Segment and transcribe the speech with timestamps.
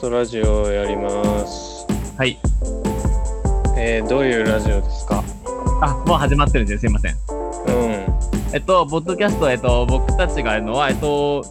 [0.00, 1.84] ストラジオをやります。
[2.16, 2.38] はい。
[3.76, 5.22] えー、どういうラジオですか？
[5.82, 7.12] あ、もう始まってるんですすいません。
[7.12, 7.16] う
[7.70, 8.54] ん。
[8.54, 11.44] えっと、ポッドキャスト、えっと、僕たちがやるのは、えっと、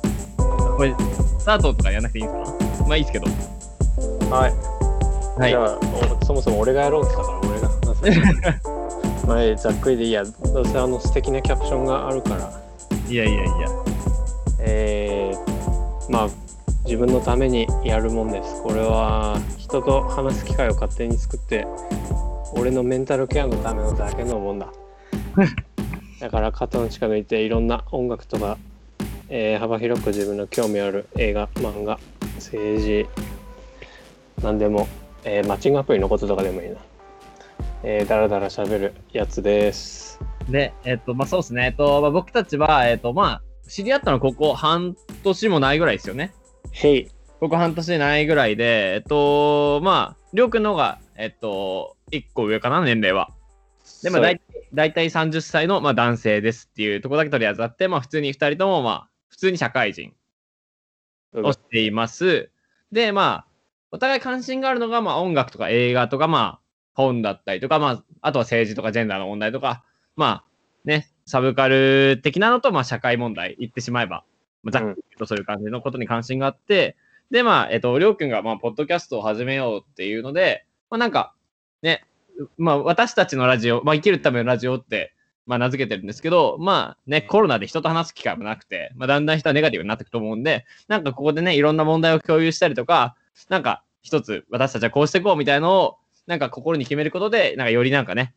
[0.77, 0.95] これ、
[1.38, 2.85] スタートとかやらなくていいんですか？
[2.88, 3.27] まあいいですけど。
[4.35, 5.40] はい。
[5.40, 5.66] はいじゃ。
[5.66, 5.77] あ
[6.20, 8.55] おそもそも俺がやろうって言ったから俺が話
[9.21, 9.27] す。
[9.27, 10.23] まあざっくりでいいや。
[10.23, 12.52] どうせあの素敵なキャプションがあるから。
[13.07, 13.52] いやいやいや。
[14.62, 16.29] えー、まあ
[16.85, 18.61] 自分のためにやるもんです。
[18.61, 21.65] これは人と話す機会を勝手に作って
[22.53, 24.71] 俺のメンタルケアのためのだけのもんだ。
[26.20, 28.57] だから肩の力抜いていろんな音楽とか、
[29.29, 31.99] えー幅広く自分の興味ある映画、漫画、
[32.35, 33.07] 政治、
[34.43, 34.87] なんでも、
[35.23, 36.76] えーマッチングアプリのこととかでもいいな。
[37.84, 40.20] えー、だらだら喋るやつです。
[40.49, 41.67] で、えっと、まあそうですね。
[41.67, 46.34] えっと、まあ、僕たちは、えっと、まあ、知り合ったのここ半年もないぐらいですよね。
[46.71, 47.07] へい。
[47.40, 53.29] ここ半年ないぐらいで、えっと、まあ、りょうくんの方が、えっと、1個上かな、年齢は。
[54.04, 54.41] で、まあ、それだい
[54.73, 60.13] だいたい30歳の、まあ、男性ですっていうところだけ取り扱って、まあ、普通に2人とも、まあ、普通に社会人
[61.34, 62.51] をしています。
[62.91, 63.48] で、まあ、
[63.91, 66.59] お互い関心があるのが、まあ、音楽とか映画とか、まあ、
[66.94, 69.85] 本だったりとか、まあ、あとは政治とかジェンダーの問題とか、
[70.17, 70.45] まあ、
[70.84, 74.25] ね、サブカル的なのと、まあ、社会問題、言ってしまえば、
[74.62, 76.97] まあ、ざっくりとそういう感じのことに関心があって、
[77.31, 81.34] で、まあ、えっと、りょうくんが、まあ、ポッドキャストを始めようっていうので、まあ、なんか、
[81.81, 82.06] ね、
[82.58, 85.13] まあ、私たちのラジオ、まあ、生きるためのラジオって、
[85.46, 93.16] まあ、名付けてるんですけど、まあ、ね、コロナで人と話す機会もなくて、まあ、だんだん人はネガティブになっていくと思うんで、なんかここでね、いろんな問題を共有したりとか、
[93.50, 95.97] なんか一つ私たちはこうしていこうみたいのを、
[96.28, 98.34] なんか心に決めることで、なんかよりなんかね、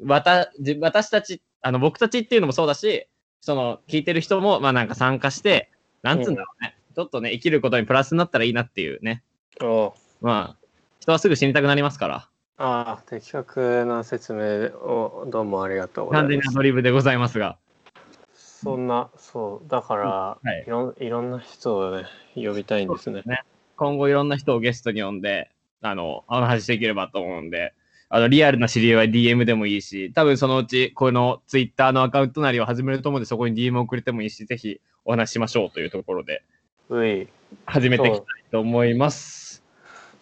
[0.00, 3.08] わたじ私たち、あの僕たちっていうのもそうだし、
[3.40, 5.70] その聞いてる人も、まあなんか参加して、
[6.02, 9.22] なんつうんだろうね、ちょっとね、生きることにプラスになったらいいなっていうね、
[9.60, 9.92] おう。
[10.22, 10.66] まあ、
[10.98, 16.32] 人はすぐ死にたくなりますから、ああ、的確な説明をどうもありがとうございます。
[16.32, 16.52] 完全にア。
[16.52, 17.58] ドリブでございますが、
[18.32, 20.64] そんな、そう、だから、はい。
[20.66, 23.22] い、ろんいろんな人をね、呼びたいんですね。
[23.76, 25.50] 今後いろんな人をゲストに呼んで、
[25.82, 27.74] あの、お話しできればと思うんで、
[28.08, 36.42] あの、リアルな知り合いは DM でもいいし、多分そのうち、この Twitter のアカウントなりを始めると思うんで、そこに DM を送れてもいいし、ぜひお話ししましょうというところで。
[37.66, 39.62] 始めていきたいと思います。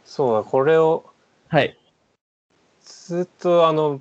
[0.05, 1.05] そうだ、これを
[1.49, 1.77] はい。
[2.83, 4.01] ずっとあの、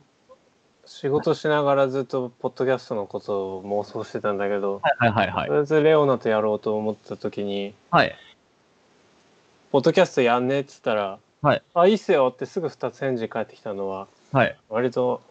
[0.85, 8.15] 仕事しながらずっとポッドキャストのことを妄想してたんだけど、はいはいはいとりあえずレオナとやろうと思った時に、はい。
[9.71, 14.55] ポッドキャストやんねっつったら、はいあ、いいっすよってすぐ2つ返事返ってきたのは、はい。
[14.69, 15.21] 割と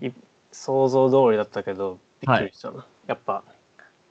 [0.00, 0.10] い
[0.52, 2.86] 想像通りだったけど、びっくりしたな。
[3.06, 3.42] やっぱ、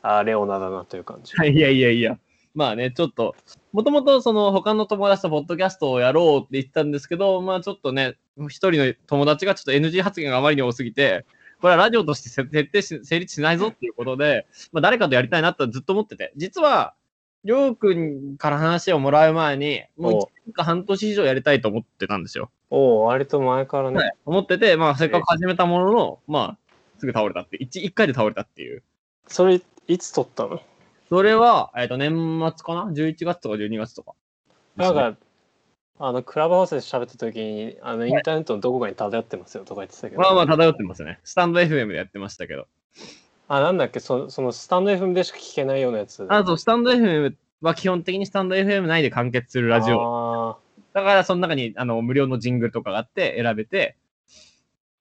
[0.03, 1.35] あレオナだなという感じ。
[1.35, 2.17] はい、いやいやいや。
[2.55, 3.35] まあね、ちょっと、
[3.73, 8.15] もともとその他の友達とポッドキャストをやろうって言ってたんですけど、まあちょっとね、
[8.47, 11.25] 一人の友達がちょっと NG 発言があまりに多すぎて、
[11.61, 16.93] これはラジオとして設定し成立しないぞっていうことで、まあ誰かとやりたいなとずっと思ってて、実は、
[17.43, 22.49] りょうくんから話をもらう前に、もうお1年か半年以上やりたいと思ってたんですよ。
[22.71, 23.97] おお割と前からね。
[23.97, 26.57] はい、思ってて、まあせっかく始めたものの、まあ、
[26.97, 28.81] すぐ倒れたって、一一回で倒れたっていう。
[29.27, 30.61] それ、いつ撮ったの？
[31.09, 34.13] それは、えっ、と、年末かな ?11 月とか12月とか。
[34.75, 35.15] なんか、
[35.99, 40.21] あの、クラブハウスで喋った時に、あの、インターネットのどこかに漂ってますよとか言ってたけど。
[40.21, 41.19] まあまあ漂ってますね。
[41.23, 42.67] スタンド FM でやってましたけど。
[43.47, 46.25] あ、なんだっけ、そそのスタンド FM でしか聞けないようなやつ。
[46.27, 49.99] あと、スタンド FM は基本的にスタンド FM 内で完結するラジオ。
[49.99, 50.57] オ。
[50.93, 53.95] だから、その中にあの無料のジングルとかがあって選べて、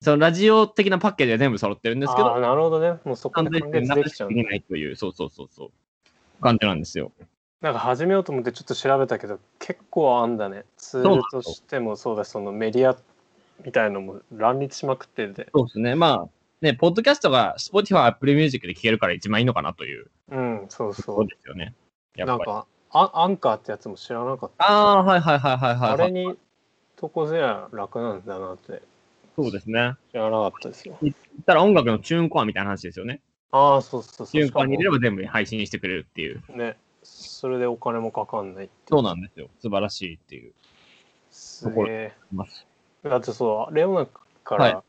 [0.01, 3.01] そのラジオ的なパッケージは全部揃ってるんですけど、なるほどね。
[3.05, 5.71] もうそこで完結できちゃうんだできないという、そうそうそうそう。
[6.41, 7.13] 感じなんですよ。
[7.61, 10.65] なんか始めようと思ってちょっと調べたけど、結構あんだね。
[10.77, 12.97] ツールとしてもそうだし、そのメディア
[13.65, 15.49] みたいのも乱立しまくってて。
[15.55, 15.95] そうですね。
[15.95, 16.29] まあ、
[16.61, 21.27] ね、ポッドキャストが Spotify、Apple Music で聴けるから一番いいのかなといううん、そうそう。
[21.27, 21.75] ですよね。
[22.17, 24.71] なんかア、アンカーってやつも知らなかった。
[24.71, 26.37] ああ、はいはいはいはいはい、あれに
[26.97, 28.83] とこぜや楽なんだなって
[29.37, 29.95] そうですね。
[30.13, 30.97] 知らなかったですよ。
[31.03, 33.21] 言ったら音楽のチューンコアみたいな話ですよね。
[33.51, 34.27] ああ、そうそうそう。
[34.27, 36.43] チューンコアに入れればば全部配信してくれるっていう。
[36.49, 39.49] ね、それでお金もかかんないそうなんですよ。
[39.61, 40.53] 素晴らしいっていう。
[41.31, 42.13] すげえ。
[43.05, 44.07] だってそう、レオナ
[44.43, 44.85] かはいら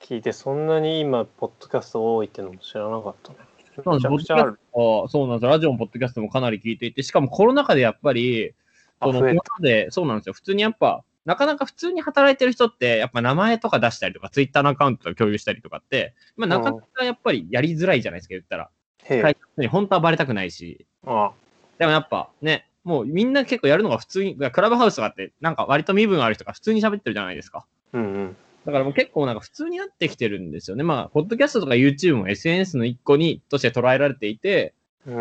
[0.00, 3.38] 聞いて、そんなに今、ポッドキャスト多いってのも知らなかったね。
[3.76, 5.50] そうなんですそうなんですよ。
[5.50, 8.54] ラジオもポッドキャストもかなり聞いていて、しかもコロナ禍でやっぱり、
[9.00, 10.32] あその、増えたコロナで、そうなんですよ。
[10.32, 18.70] 普通にやっぱ、なかなか普通に働いてる人って、やっぱ名前とか出したりとか、ツイッターのアカウントとか共有したりとかって、まあなかなかやっぱりやりづらいじゃないですか、言ったら。
[19.08, 20.86] 会社に本当はバレたくないし。
[21.04, 21.32] あ
[21.78, 27.66] でもやっぱね、もうみんな結構やるのが普通に、クラブハウスとかって、なんか割と身分ある人が普通に喋ってるじゃないですか。
[27.92, 28.36] うんうん。
[28.64, 30.84] だからもう結構なんか普通になってきてるんですよね。
[30.84, 34.74] まあ、ポッドキャストとか YouTube も SNS の一個にとして捉えられていて、
[35.06, 35.14] うん。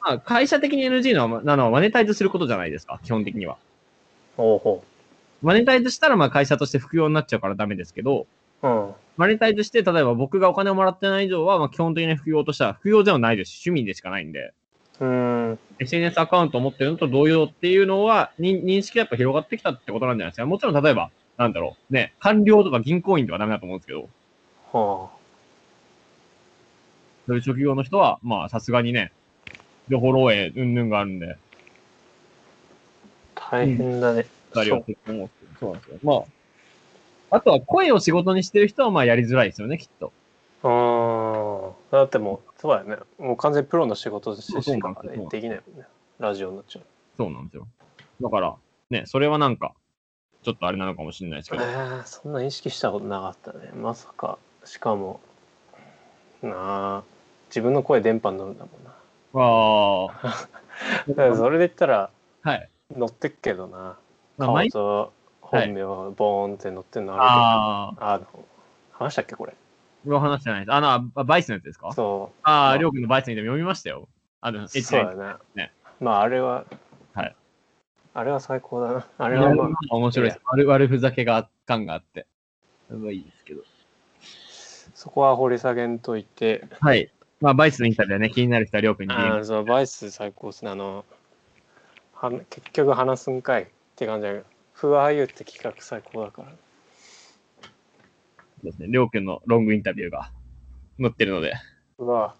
[0.00, 3.58] まあ、会社的に NG のはなのはマネタイズすることじゃないですか、基本的には。
[4.36, 4.82] ほうほ
[5.42, 8.26] マネタイズしたらまあ会社として副業になっちゃうからダメですけど、
[8.62, 8.68] う。
[8.68, 8.94] うん。
[9.16, 14.52] マネタイズして、例えば僕がお金をもらってない以上は、まあ基本的に副業としては副業ではないですし、趣味でしかないんで、
[15.00, 15.58] うん。
[15.78, 20.46] SNS アカウントを持ってるのと同様っていうのは、に認識がやっぱ広がってきたってことなんじゃないですか。
[20.46, 24.08] もちろん例えば、なんだろう、ね、官僚とか銀行員とかダメだと思うんですけど、
[24.72, 25.10] は
[27.26, 29.12] そういう職業の人は、まあさすがにね、
[29.88, 31.32] 情報漏洩、うんぬんがあるんで、
[33.36, 33.50] あ。
[33.50, 34.18] 大変だね。
[34.18, 35.98] 二人は結構思ってるそうなんですよ。
[36.02, 36.14] ま
[37.32, 40.12] あ、あとは声を仕事にしてる人はまあやりづらいですよね、きっと。
[40.62, 41.96] ああ。
[41.96, 43.02] だってもう、そうだよね。
[43.18, 44.58] もう完全にプロの仕事としか
[44.92, 45.86] なんですよできないもんね。
[46.18, 46.82] ラジオになっちゃう。
[47.16, 47.66] そうなんですよ。
[48.20, 48.56] だから、
[48.90, 49.72] ね、それはなんか、
[50.42, 51.64] ちょっとあれなのかもしれないですけえど。
[51.64, 53.70] ー、そんな意識したことなかったね。
[53.74, 54.38] まさか。
[54.64, 55.20] しかも、
[56.42, 56.52] な
[56.98, 57.02] あ。
[57.48, 58.90] 自分の声電波に乗るんだもんな。
[59.32, 60.08] あ
[61.08, 62.10] だからそれで言ったら、
[62.42, 62.68] あ、はい。
[62.96, 63.96] 乗ってっけどな。
[64.40, 67.22] まあ顔毎と本名ボーンって乗ってんのある
[68.02, 68.26] ああ、の、
[68.92, 69.52] 話したっけこれ？
[69.52, 69.56] こ
[70.06, 70.72] れは話してないです。
[70.72, 71.92] あの、あバイスのやつですか？
[71.92, 74.08] そああ、まありょうくんのバイスにでも読みましたよ。
[74.40, 74.68] あの、う。
[74.68, 75.34] そうだね。
[75.54, 76.64] ねまああれは、
[77.12, 77.36] はい。
[78.14, 78.98] あれは最高だな。
[79.18, 80.40] ああれはまあ、面白いです。
[80.46, 82.26] 悪悪ふざけが、感があって。
[82.88, 83.62] それはいいですけど。
[84.94, 87.10] そこは掘り下げんといて、はい。
[87.40, 90.70] まあ、バイスのインタビューはね、気になる人はりょうくんにあーそのバイス最高ですね。
[90.70, 91.04] あの、
[92.14, 93.70] は結局話すんかい
[94.00, 96.52] って感じだけど、ふわゆって企画最高だから。
[98.64, 98.86] ですね。
[98.88, 100.30] りょうくんのロングインタビューが
[100.98, 101.52] 載ってるので。
[101.98, 102.34] うわ。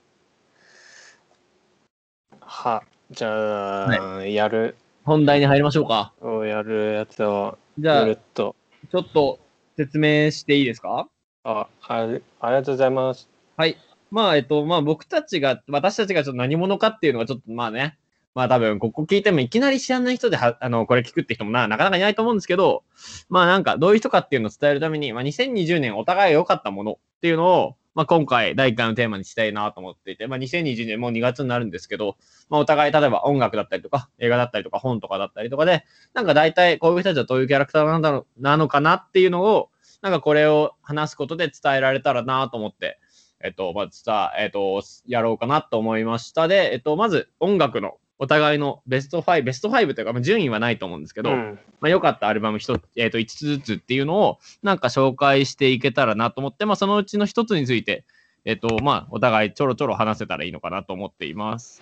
[2.40, 4.74] は、じゃあ、やる、
[5.04, 6.14] 本題に入りましょうか。
[6.22, 8.56] をやるやつを、じゃあ、ぬるちっと。
[8.94, 9.38] ょっと
[9.76, 11.08] 説明していいですか？
[11.44, 13.28] あ、ありありがとうございます。
[13.58, 13.76] はい。
[14.10, 17.98] まあ、えっと、まあ僕たちが、私たちがちょっと何者かっていうのがちょっとまあね、
[18.34, 22.84] まあ多分ここ聞いてもいきなり知らない人で、あの、これ聞くって人もな、なかなかいないと思うんですけど、
[23.28, 32.16] まあなんかどういう人かっていうのを伝えるために、まあ2020年お互い良かったものっていうのを、まあ今回第1回のテーマにしたいなと思っていて、まあ2020年もう2月になるんですけど、
[32.48, 35.84] まあお互い例えば音楽だったりとか、映画だったりとか本とかだったりとかで、
[36.14, 39.70] なんか大体こういう人たちはどういうキャラクターなんだろう、なのかなっていうのを、
[40.02, 43.00] なんかこれを話すことで伝えられたらなと思って、
[43.42, 46.46] えっと、まずさ、えっと、やろうかなと思いました。
[46.46, 51.58] で、えっと、まず音楽のお互いのベスト5、ベスト5というか、まあ順位はないと思うんですけど、うん。
[51.80, 58.04] まあ良かったアルバム一つ、えっと、5つずつっていうのを、なんか紹介していけたらなと思って、まあそのうちの一つについて、
[58.44, 61.80] えっと、まあお互いちょろちょろ話せたらいいのかなと思っています。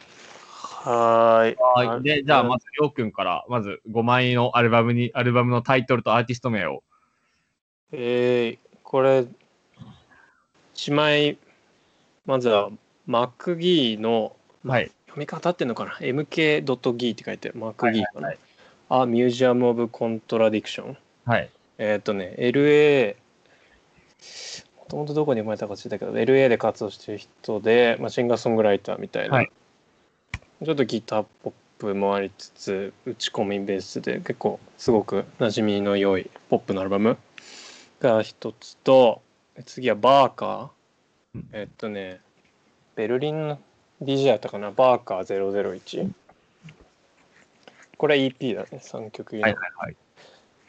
[0.85, 1.87] はーい。
[1.88, 2.02] はい。
[2.05, 6.84] で、じゃあまず、りょうくんから、まず5枚のアルバムに、アルバムのタイトルとアーティスト名を。
[7.91, 9.26] えー、これ、
[10.75, 11.37] 1枚、
[12.26, 12.70] まずは、
[13.06, 14.93] マックギーの、はい。
[15.19, 18.29] 読み方っていうのかな ?mk.gi って書いてマックギーかな。
[18.29, 18.39] はい
[18.91, 20.96] あ、ミュージアム・オブ・コントラディクション。
[21.27, 21.51] はい。
[21.77, 23.17] えーっとね、LA、
[24.79, 29.51] もともとどこに生まれたか知ったけど、LA で活動してる人で、まあ、シンガーソングライターみたいな、はい
[30.65, 37.17] ちょっとギターポップもありつつ、打ち込みベースで結構すごく馴染みの良いポップのアルバム
[38.01, 39.22] が一つと、
[39.67, 41.48] 次はバーカーうん。
[41.53, 42.20] えーっとね、
[42.96, 43.60] ベルリンの
[44.02, 46.10] DJ だったかな、バーカー001。
[47.96, 49.96] これ EP だね、3曲入りのはいはいはい。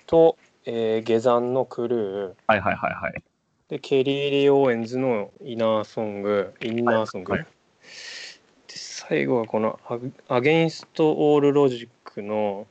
[0.07, 3.23] と、えー下山のクルーはいはいはいはい。
[3.69, 7.51] で Kelly Lee Owens の Inner Song Inner Song、はいはで
[8.75, 9.79] 最後はこの
[10.27, 12.65] ア Against All Logic の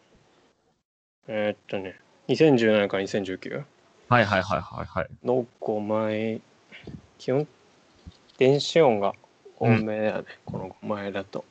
[1.28, 3.62] えーっとね2017から2019
[4.08, 5.08] はいはいはいはいはい。
[5.24, 6.40] の5枚
[7.18, 7.46] 基本
[8.38, 9.14] 電子音が
[9.58, 11.44] 多めだよね、この5枚だと。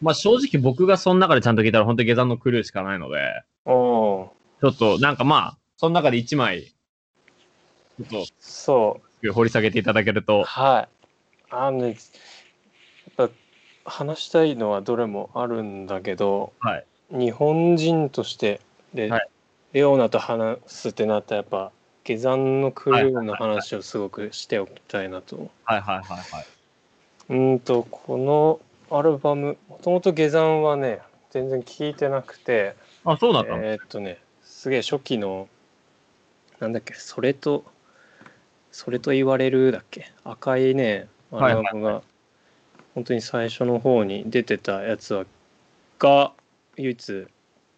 [0.00, 6.74] まあ正直僕がその中でちゃんと聞いたら本当に下山のクルーしかないので、おおちょっとなんかまあ、その中で1枚、
[8.08, 9.26] ちょっそう。
[9.26, 10.88] と掘り下げていただけると、はい。
[11.50, 11.96] あのね、
[13.16, 13.34] やっぱ
[13.84, 16.86] 話したいのはどれもあるんだけど、はい。
[17.10, 18.60] 日本人として
[18.94, 19.28] で、はい。
[19.72, 21.72] レオナと話すってなったらやっぱ
[22.04, 25.50] 下山のクルーの話をすごくしておきたいなと。
[25.64, 26.46] はいはいはいはい。
[27.32, 28.60] うーんとこの
[28.96, 35.48] アルバムもともと下山はね全然聞いてなくてあ、そうだったの、えーっとねすげえ初期の
[36.60, 37.64] なんだっけそれと
[38.70, 42.02] それと言われるだっけ赤いねアルバムが
[42.94, 45.24] 本当に最初の方に出てたやつは
[45.98, 46.32] が
[46.76, 47.26] 唯一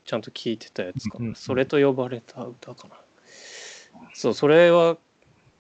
[0.05, 2.95] ちゃんと聞いてたやつかな、うんうんそれと呼ばれた歌かな。
[4.13, 4.97] そうそれは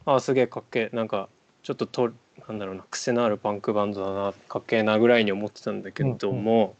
[0.05, 0.97] あすげえかっけえ。
[0.97, 1.29] なんか
[1.63, 2.13] ちょっとと
[2.49, 6.75] なんだろうな癖のあるパンクバンドだなかっけえなぐらいに思ってたんだけども、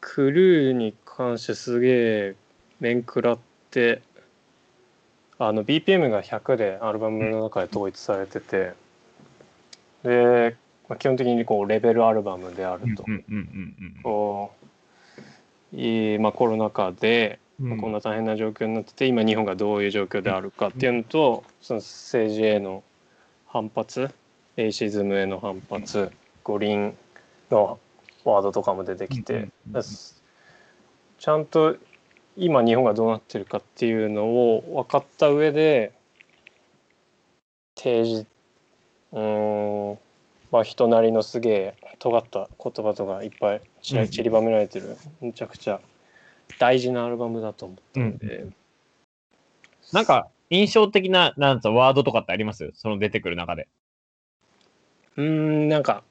[0.00, 2.34] クルーに関してすげえ
[2.80, 3.38] 面食らっ
[3.70, 4.02] て
[5.38, 8.72] あの BPM が100でアルバムの中で統一されてて
[10.04, 10.56] で、
[10.88, 13.04] まあ、基本的にこうレベルアルバムであると。
[13.06, 14.62] うんうんうんこう
[15.74, 17.70] いいまあ、コロナ禍で、うん。
[17.70, 22.82] まあこんな大変な状況になってて今日本がどういう状況であるかっていうのと、その政治への
[23.46, 24.10] 反発
[24.56, 26.12] エイシズムへの反発
[26.44, 26.96] 五輪
[27.50, 27.78] の
[28.24, 29.48] ワードとかも出てきて、
[31.18, 31.76] ちゃんと
[32.36, 35.92] 今日本がどうなってるかっていうのを分かった上で
[37.76, 38.26] 提示
[39.12, 39.98] うーん
[40.50, 45.80] まあ人なりのすげえ尖った言葉とかいっぱい散りばめられてる、むちゃくちゃ
[46.58, 48.46] 大事なアルバムだと思ったんで、
[49.92, 52.70] なんか印象的ななんワードとかってあります？
[52.74, 53.68] その出てくる中で。
[55.16, 56.02] うーんなんか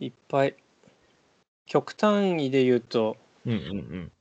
[0.00, 0.56] いっぱい。
[1.66, 4.12] 極端にで言うとうんうんうん。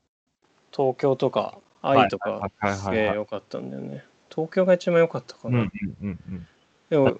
[0.71, 4.03] 東京とか愛とかすげえ良かったんだよね。
[4.29, 5.71] 東京が一番良かったかな、うん
[6.01, 6.47] うんうんうん。
[6.89, 7.19] でも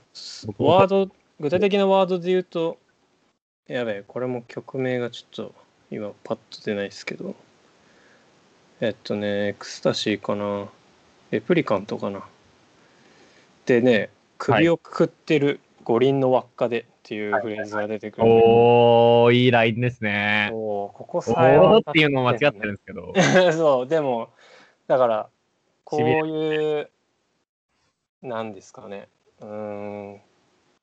[0.58, 2.77] ワード具体的なワードで言うと
[3.67, 5.55] やべえこれも曲名がちょっと
[5.91, 7.36] 今パッと出ないですけど。
[8.82, 10.67] えっとねエクスタシーかな。
[11.32, 12.24] レプリカントかな。
[13.65, 20.50] でね首をくくってる五輪の輪っかでっていうフレーズが出てくるおー、いいラインですね。
[20.52, 23.13] ここおさえ分かーっていうのも間違ってるんですけど。
[23.54, 24.30] そうでも
[24.88, 25.30] だから
[25.84, 26.90] こういう
[28.22, 29.10] なんですかね
[29.42, 30.22] うーん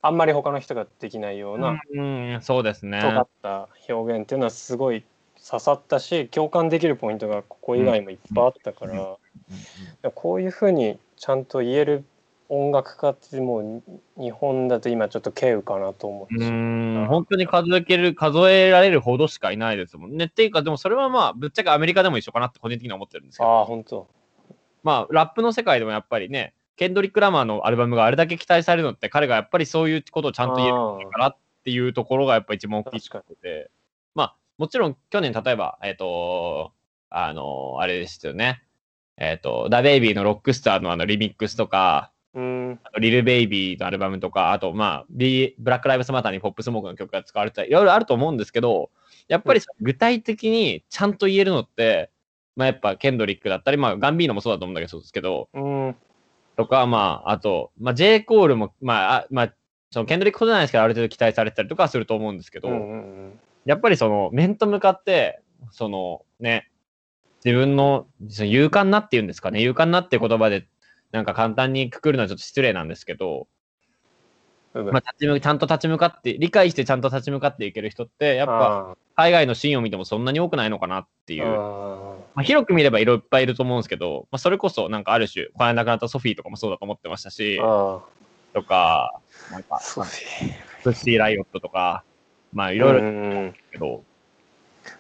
[0.03, 3.01] あんまり他の人ができないようなうん、うんそうですね。
[3.01, 5.05] 尖った表現っていうのはすごい
[5.43, 9.17] 刺さったし共感できるポイントがここ以外もいっぱいあったから、うん
[10.15, 12.05] こういうふうにちゃんと言える
[12.53, 13.83] 音楽家ってもう
[14.21, 20.25] 日本だと今ちょっと稀有かなと思ってうん、本当に数えける、数えられるほどしかいないですもんね。
[20.25, 24.09] っていうか、でもそれはまあ、ぶっちゃけアメリカでも一緒かなって個人的には思ってるんですけど、ああ本当。
[24.83, 33.71] まあ、ラップの世界でもやっぱりね、ケンドリック・ラマーのアルバムがあれだけ期待されるのって、彼がやっぱりそういうことをちゃんと言えるからっていうところがやっぱ一番大きいところで、
[34.17, 36.73] まあ、もちろん去年、例えば、えっ、と、
[37.11, 38.65] あの、あれですよね、
[39.17, 42.81] えっ、と、ダ・ベイビーのロックスターのあのリミックスとか、うん。
[42.85, 48.91] あとリル・ベイビーのアルバムとか、あと、まあ、ビブラック・ライブスマターにポップスモークの曲が使われてたり、いろいろあると思うんですけど、
[49.29, 52.11] やっぱり具体的にちゃんと言えるのって、
[52.57, 55.97] まあ、やっぱケンドリックだったり、まあ、ガンビーノもそうだと思うんだけど、そうですけど、うん。
[56.57, 58.21] とか、まあ、あと、まあ、J.
[58.21, 59.55] コールも、まあ、あまあ、
[59.91, 62.97] そのケンドリックほどじゃないですけど、ある程度期待されてたりとかはすると思うんですけど、うんうんう
[63.29, 63.41] ん。
[63.65, 66.71] やっぱりその、面と向かって、そのね、
[67.45, 70.67] 自分の、その勇敢なっていうんですかね、勇敢なっていう言葉で、
[71.13, 73.49] なんか簡単にくくるのはちょっと失礼なんですけど、
[74.75, 74.87] うん。
[74.87, 81.45] まあ、立ち向ちゃんと立ち向かって、理解してちゃんと立ち向かっていける人って、やっぱ、あ海外のシーンを見てもそんなに多くないのかなっていう。
[81.45, 81.47] ー。
[81.47, 91.19] あまあ、広く見ればいろいっぱいいると思うんですけど、まあ、それこそなんかある種、この間亡くなったソフィーとかもそうだと思ってましたしとか、なんか、ーソフィー。
[91.19, 92.05] ライオットとか、
[92.53, 94.05] まあいろいろけど、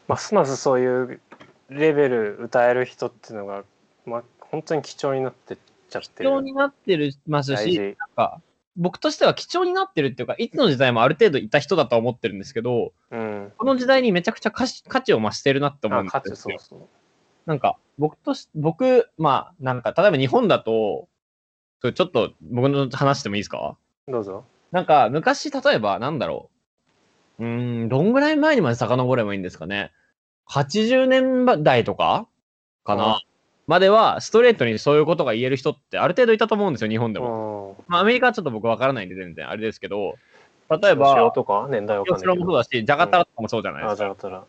[0.08, 1.20] ますますそういう
[1.68, 3.64] レベル歌える人っていうのが、
[4.04, 5.56] まあ、本当に貴重になってっ
[5.90, 8.40] ちゃって貴る重になってるますし、なんか、
[8.76, 16.20] 僕としては貴重になってるっていうか、いつの時代もある程度いた人だとは思ってるんですけど、うんこの時代にめちゃくちゃ価値価値を増してるなって思うんですよ。
[16.24, 16.88] 値そうそう
[17.46, 21.08] なんか、僕とし、僕、まあ、なんか、例えば日本だと、
[21.80, 23.76] それちょっと僕の話してもいいですか？
[24.06, 26.50] どうぞなんか、昔、例えば、なんだろ
[27.38, 27.44] う。
[27.44, 29.90] うーん、どんぐらい前にまで遡ればいいんですかね
[30.48, 32.28] ？80年代とか
[32.84, 33.20] かうんな？
[33.70, 37.76] までは、ストレートにそういうことが言える人ってある程度いたと思うんですよ、日本でうも。
[37.78, 40.16] んまあ、アメリカはちょっと僕わからないんで全然あれですけど、
[40.68, 43.92] 例え塩ば、とか年代わかん吉ないけど郎もそうだし、ジャガタラとかもそうじゃないですか。
[43.92, 44.44] あじゃあったら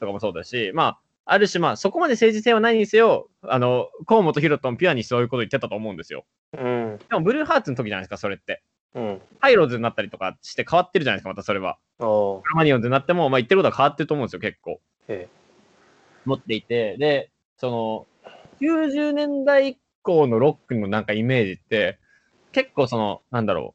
[0.00, 6.24] とかもそうだし、まあ、ある種、まあ、そこまで政治性はないにせよ、あの、河本ロトンピュアにそういうこと言ってたと思うんですよ。
[6.58, 8.62] うんでも、ブルーハーツの時じゃないですか、それって。
[8.94, 11.76] うんハイローズになったりとかして変わってるじゃないですか、またそれは。
[11.98, 14.80] クロマニヨンズになっても、まあ、言ってることは変わってると思うんですよ、結構。
[15.08, 15.28] え
[16.24, 16.96] 持っていて。
[16.96, 18.06] で、その、
[18.62, 21.98] 90年代以降のロックのなんかイメージって、
[22.52, 23.74] 結構その、なんだろ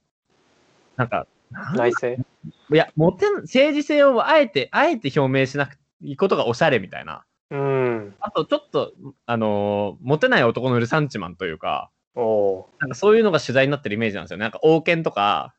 [0.96, 1.00] う。
[1.00, 1.28] なんか、
[1.76, 2.26] 内省
[2.72, 7.26] いや、モテん、政治性をあえて、あえて表明しなくいいことがおしゃれみたいな。
[7.50, 8.94] うんあと、ちょっと、
[9.26, 14.42] あのーモテない男のルサンチマンというか、おーなんかそういうのが取材になってるイメージなんですよね。
[14.42, 15.54] なんか王権とか、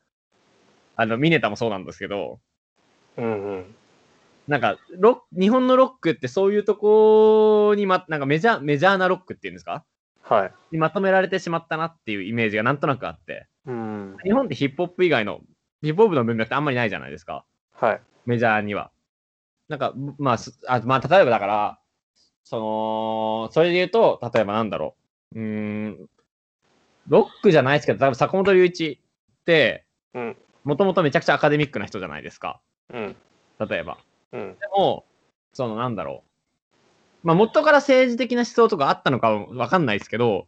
[0.95, 2.39] あの、ミネタもそうなんですけど、
[3.17, 3.75] うんうん
[4.49, 9.85] なんかロッ、日本のロックってそういうとこにま、なんかメジャー、メジャーなロックっていうんですか？
[10.23, 10.53] はい。
[10.71, 14.17] にまとめられてしまったなっていうイメージがなんとなくあって、うん。
[14.23, 15.41] 日本ってヒップホップ以外の、
[15.83, 17.45] ヒップホップの文脈ってあんまりないじゃないですか。
[17.73, 18.01] はい。
[18.25, 18.91] メジャーには。
[19.67, 21.79] なんか、まあ、すあまあ、例えばだから、
[22.43, 24.95] その、それで言うと、例えばなんだろ
[25.35, 25.39] う。
[25.39, 26.09] うーん、
[27.07, 28.99] ロックじゃないですけど、多分坂本龍一
[29.41, 30.37] って、うん。
[30.63, 32.61] もともとめちゃくちゃアカデミックな人じゃないですか。
[32.91, 33.15] うん。
[33.59, 33.99] 例えば。
[34.33, 34.57] うん。
[34.59, 35.05] でも、
[35.53, 36.23] そのなんだろ
[37.23, 37.27] う。
[37.27, 40.47] まあ、元から政治的な思想とかあったのかはわかんないですけど、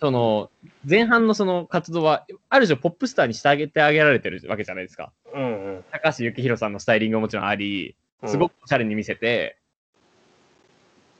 [0.00, 0.50] その、
[0.88, 5.12] 前半のその活動は、ある種ポップスターにしてあげてあげられてるわけじゃないですか。
[5.34, 5.76] うん。
[5.76, 5.84] うん。
[5.90, 9.58] 高橋幸宏さんのスタイリングももちろんあり、すごくおしゃれに見せて、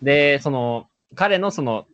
[0.03, 1.87] で、その、彼のその、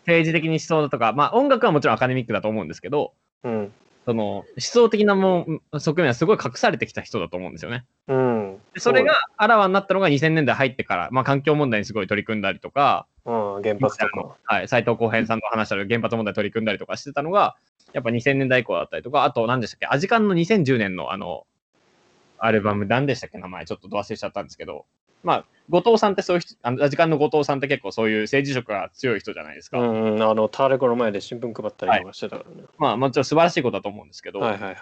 [0.00, 3.72] 政治的に思想だとか、まあ音楽はもちろんアカデミックだと思うんですけど、うん。
[4.04, 7.84] その、思想的なもん側面はすごい隠されてきた人だと思うんですよね。
[8.08, 8.55] うん。
[8.76, 14.36] でそれがあらわになったのが2000年代入ってから、まあ環境問題にすごい取り組んだりとか、うん、原発とか。
[14.44, 17.56] はい、斎藤浩平さんと話した原発問題取り組んだりとかしてたのが、
[17.94, 21.46] やっぱ2000年代以降だったりとか、あと何でしたっけ、アジカンの2010年のあの、
[22.36, 24.84] アルバム、何でしたっけ、名前、ちょっとど忘れしちゃったんですけど、
[25.24, 29.78] まあ、後藤さんってそういう人、あのアジカンの後藤さんって結構そういう政治色が強い人じゃないですか。
[29.78, 32.68] うん、うん、あの、ターレコの前で新聞配ったりとかしてたからね。
[32.76, 34.76] まあ、もちろん素晴らしいことだと思うんですけど、はいはいはい。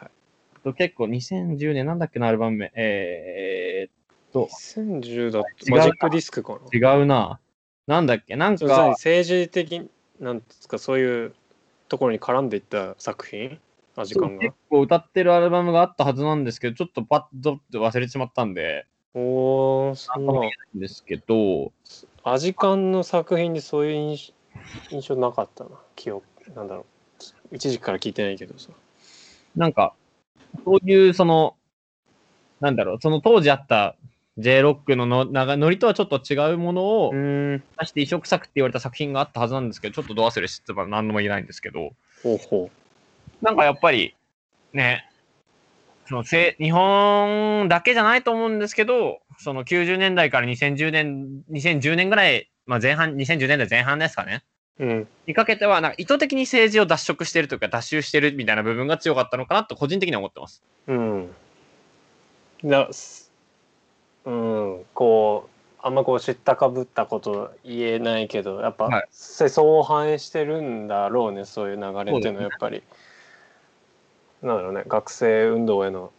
[0.65, 3.93] と結構2010年、なんだっけな、アルバム名、えー、っ
[4.33, 6.59] と、2010だとマジックディスクかな。
[6.73, 7.39] 違うな。
[7.87, 11.35] なんだっけ、なんか、政治的、なんですか、そういう
[11.89, 13.61] ところに絡んでいった作品？
[13.97, 14.43] あ時間が？
[14.43, 14.55] 結。
[14.71, 20.33] 構歌ってるアルバムがあったはずなんですけど、ちょっとパッとって忘れてしまったんで、おー、そんな。
[20.75, 21.73] ですけど、
[22.25, 24.33] アジカンの作品でそういう印
[24.91, 25.71] 印象なかったな。
[25.95, 26.87] 記憶、なんだろ
[27.51, 27.55] う。
[27.55, 28.71] 一時期から聞いてないけどさ。
[29.55, 29.95] なんか、
[30.65, 31.57] そういう、その、
[32.61, 33.97] なんだろう、その当時あった
[34.39, 37.13] J ロックののなノリとはちょっと違うものを。
[37.13, 42.71] 出して異色作って言われた作品があったはずなんですけど、ちょっとど忘れしてば何とも言えないんですけど、ほうほ
[43.43, 44.15] なんかやっぱり、
[44.73, 45.09] ね、
[46.07, 54.43] そのせ日本だけじゃないと思うんですけど、その90年代から2010年、2010年ぐらい、まあ前半、2010年代前半ですかね。
[54.79, 54.85] う。
[54.85, 55.09] うん。
[55.27, 60.63] にかけては、なんか意図的に政治を脱色してるというか、脱臭してるみたいな部分が強かったのかなと個人的には思ってます。
[60.87, 61.35] うん。
[62.65, 63.31] だす
[64.25, 65.51] うん、こう、
[65.87, 72.83] あんまこう知ったかぶったこと言えないけど、やっぱ、はい世相を反映してるんだろうね、そういう流れっていうのはやっぱり。
[74.43, 76.11] なんだろうね、学生運動への、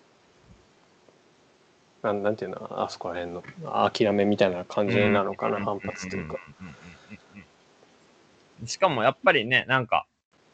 [2.03, 3.43] なんなんていうの、あそこら辺の
[3.89, 6.35] 諦めみたいな感じなのかな、反発というか。
[6.59, 6.84] うんうんうんうん。
[8.65, 10.05] しかもやっぱりね、なんか、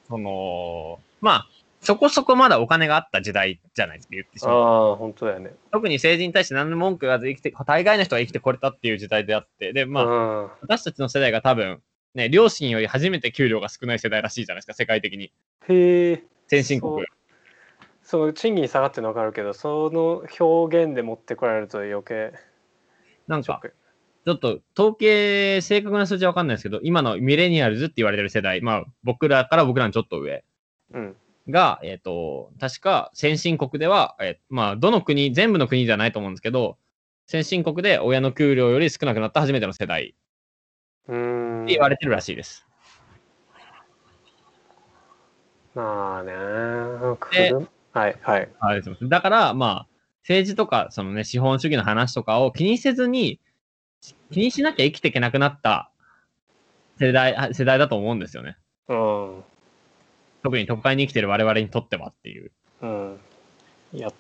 [0.08, 1.48] その、まあ、
[1.82, 4.56] そこそこまだお金があった時代じゃないですか、言ってしまう。
[4.56, 5.54] ああ、本当だよね。
[5.72, 11.82] 特に政治に対して何の文句が生きて、大概の人が生きてこれたっていう時代であって、で、まあ、うん、私たちの世代が多分、
[12.14, 15.32] ね、両親より初めて給料が少ない世代らしいじゃないですか、世界的に。
[15.70, 16.24] へえ。
[16.48, 17.06] 先進国。
[18.04, 22.34] そう賃金下がってるの分かるけどその表現で持ってこられると余計
[23.28, 23.62] なんか、
[24.26, 30.44] ちょっと統計、正確な数字は分かんないですけど、今のミレニアルズって言われてる世代、まあ、僕らから僕らのちょっと上。
[30.94, 31.16] うん。
[31.50, 36.78] が、えっ、と、確か先進国では、えーまあ、どの国、全部の国じゃないと思うんですけど、
[37.26, 40.14] 先進国で親の給料より少なくなった初めての世代。
[41.08, 42.68] って言われてるらしいです。
[45.74, 46.34] まあね。
[47.94, 48.50] はいはい。
[49.04, 49.88] だから、まあ、
[50.22, 53.40] 政治とか、そのね、資本主義の話とかを気にせずに、
[54.32, 55.92] 気にしなきゃ生きていけなくなった
[57.00, 58.58] 世代、あ世代だと思うんですよね。
[58.88, 59.44] うん
[60.44, 62.52] 特に都会に生きてる我々にとってはっていう。
[62.82, 63.20] うん
[63.94, 64.12] や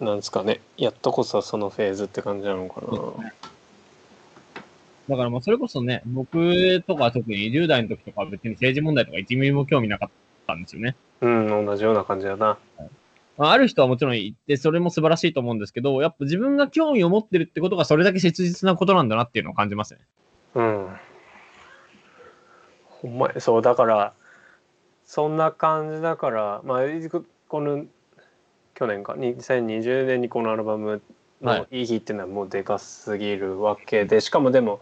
[0.00, 3.32] なんですかねやっとこそそのフェーズって感じなのかな
[5.10, 10.10] だからまあそれこそね、僕とか特に10代の時とかは別に政治問題とか1ミリも興味なかっ
[10.46, 10.96] たんですよね。
[11.20, 12.84] うん同じような感じだなまあ、
[13.38, 20.00] ある人はもちろんいて、それも素晴らしいと思うんですけど、やっぱ自分が興味を持ってるってことがそれだけ切実なことなんだなっていうのを感じますね。
[20.54, 20.88] うん
[23.00, 24.12] ほんまにそうだから
[25.06, 26.80] そんな感じだからまあ
[27.48, 27.86] この
[28.74, 31.02] 去年か2020年にこのアルバム
[31.40, 34.80] の意義っていうのはもうでかすぎるわけで、しかもでも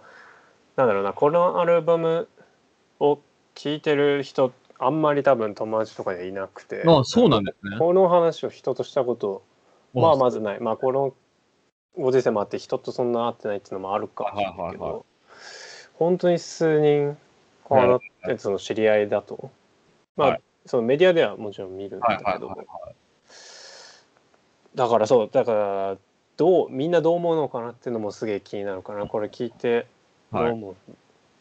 [0.76, 2.28] なんだろうなこのアルバム
[2.98, 3.20] を
[3.54, 6.84] 聴いてる人あんまり多分友達とかでいなくて。
[6.86, 7.78] ああそうなんですね。
[7.78, 9.42] この話を人としたこと
[9.94, 10.60] まあまずない。
[10.60, 11.14] まあこの
[11.96, 15.06] ご時世もあって人とそんな会ってないっていうのもあるかはいはいはいはいけど
[15.94, 17.16] 本当に数人
[17.64, 19.50] こうなってその知り合いだと
[20.16, 20.42] まあ、はい。
[20.66, 22.94] そのメディアではもちろん見るんだけど、はいはいはいはい。
[24.74, 25.96] だからそうだから
[26.36, 29.06] どうみんなどう思うのかなっていうのもすげえ気になるかな。
[29.06, 29.86] これ聞いて
[30.32, 30.52] どうはい。
[30.52, 30.76] 思う、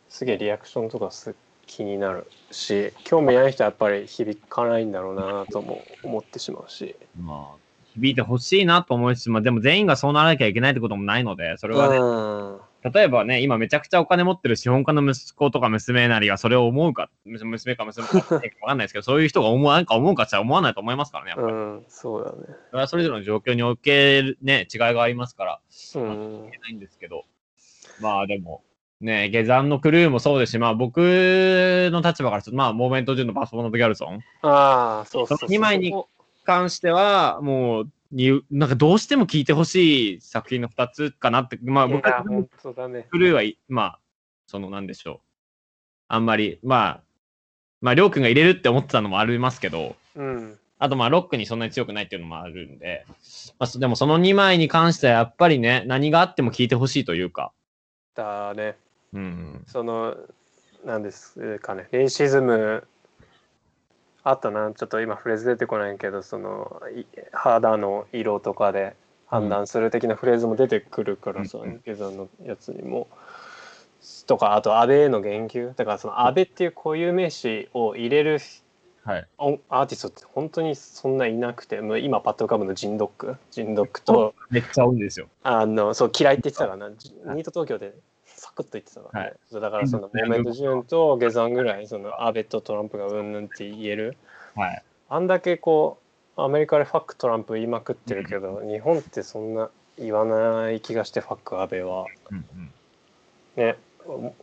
[0.10, 1.36] すげえリアクションとかす
[1.68, 6.96] 気になるし興味ない人はやっぱり響かないんだろうなとも思ってしまうし。
[7.20, 7.58] まあ、
[7.96, 12.92] 響いてほしいなと思いつつ、まあ、でも全員がそうならなきゃいけないってこともないので、それはね、うん。
[12.92, 21.54] 例えばね、今めちゃくちゃお金持ってる資本家の息子とか娘なりがそれを思うか、む娘か娘かわかんないですけど、そういう人が思わなんか思うかって言ったら思わないと思いますからね、やっぱり。
[21.54, 22.56] うんそうだね。
[22.70, 25.60] それはそれぞれの状況におけるね、違いがありますから、
[25.96, 26.48] うん。
[26.48, 27.26] いけないんですけど、
[28.00, 28.64] まあでも、
[29.00, 34.24] ね、下山のクルーもそうですし、まあ僕の立場からすると、まあ、モーメント順のパスポートギャルソン。
[34.42, 35.38] ああそうそうそう。
[35.40, 35.94] その二枚に
[36.46, 43.08] 関しては、もう、になんかどうしても聞いてほしい作品の2つかなって、まあ僕はね。
[43.12, 44.00] クルーはい、まあ、
[44.48, 45.20] そのなんでしょう。
[46.08, 47.02] あんまり、まあ、
[47.82, 50.58] まあ、りょうくんが入れるって思ってたのもありますけど、うん。
[50.80, 53.06] あとまあ、ロックにそんなに強くないっていうのもあるんで、
[53.60, 57.52] まあ、そでもその2枚に関してはやっぱりね、何があっても聞いてほしいというか、
[58.16, 58.76] だね
[59.14, 59.64] うん。
[59.68, 60.16] その
[60.86, 62.88] なんですかねレイシズム
[64.24, 73.08] あったなちょっと今フレーズ出てこないけどそのい肌の色とかで判断する的なフレーズも出てくるからさ、うんゲザのやつにも。
[74.26, 78.40] とかあと安倍への言及だからその安倍っていう固有名詞を入れる
[79.04, 79.28] はい。
[79.38, 85.28] 音アーティストって本当にそんないなくてもう今パッと浮かぶのジンドックジンドックとめっちゃ多いんですよ。
[85.44, 87.94] あのそう嫌いって言ってたからなニート東京でサ
[88.58, 94.18] クッと言ってたから、ねはいだからそのモーメントジュンとゲザンぐらいその安倍とトランプがうんぬんって言える。
[94.56, 94.84] はい。
[95.10, 96.00] あんだけこ
[96.36, 102.06] うアメリカでファックトランプ言いまくってるけど、日本ってそんな言わない気がしてファック安倍は。
[102.32, 102.72] うんうん。
[103.56, 104.34] ねお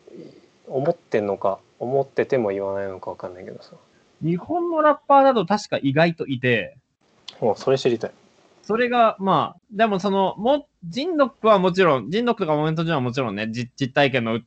[0.66, 3.72] 思ってんのか思ってても言わないのか分かんないけどさ。
[4.22, 6.76] 日本のラッパーだと確か意外といて、
[7.40, 8.10] もうそれ知りたい
[8.66, 14.44] それが、まあ、でもその、も、ジンドックはもちろん、ジンドックとかモメントジンはもちろんね、実実体験のう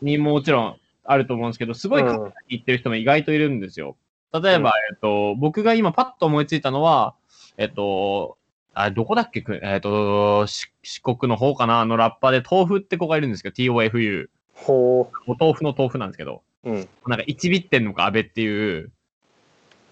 [0.00, 3.96] にもちろんあると思うんですけど、すごいうん簡単に言ってる人も意外といるんですよ。
[4.32, 7.14] 例えば、えっと、僕が今パッと思いついたのは、
[7.58, 8.38] えっと、
[8.72, 9.42] あ、どこだっけ？
[9.42, 11.80] くえっと、し四国の方かな？
[11.80, 14.28] あのラッパーで豆腐って子がいるんですけど、TOFU。
[14.54, 18.90] ほお豆腐の豆腐なんですけど、ううんなんか1ビッテンのか安倍っていう、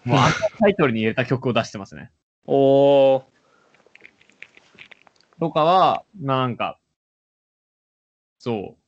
[0.05, 2.11] もうあタイトルに入れた曲を出してますね。
[2.47, 3.23] おー
[5.41, 6.79] とかは、なんか、
[8.39, 8.81] そう、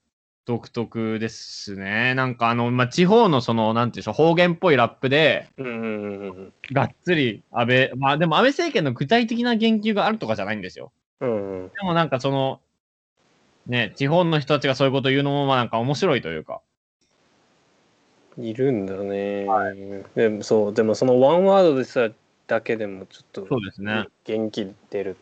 [0.45, 2.15] 独特ですね。
[2.15, 5.49] なんかあの、まあ、地方のその、なんていうんでしょう、方言っぽいラップで、
[6.73, 10.93] がっつり安倍、まあでも安倍政権の具体的な言及があるとかじゃないんですよ。
[11.21, 12.61] うんうんでもなんかその、
[13.67, 16.61] ね、地方の人たちがそういうこと言うのも、まあなんか面白いというか。
[18.39, 19.47] いるんだね、
[20.15, 22.11] でもそうでもそのワンワードでさ
[22.47, 24.07] だけでもちょっとそうですね。
[24.25, 25.17] 元気出る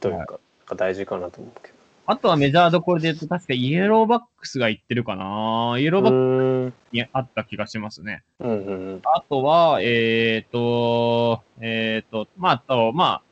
[0.00, 0.38] というか、
[0.76, 8.24] 大事かなと思うけどあとはメジャーどころで言うと、確かイエローバックスが言ってるかなイエローバックスにあった気がしますね。
[8.40, 13.22] うんうんうんあとは、えっ、と、えっ、と、まあ、あと、まあ、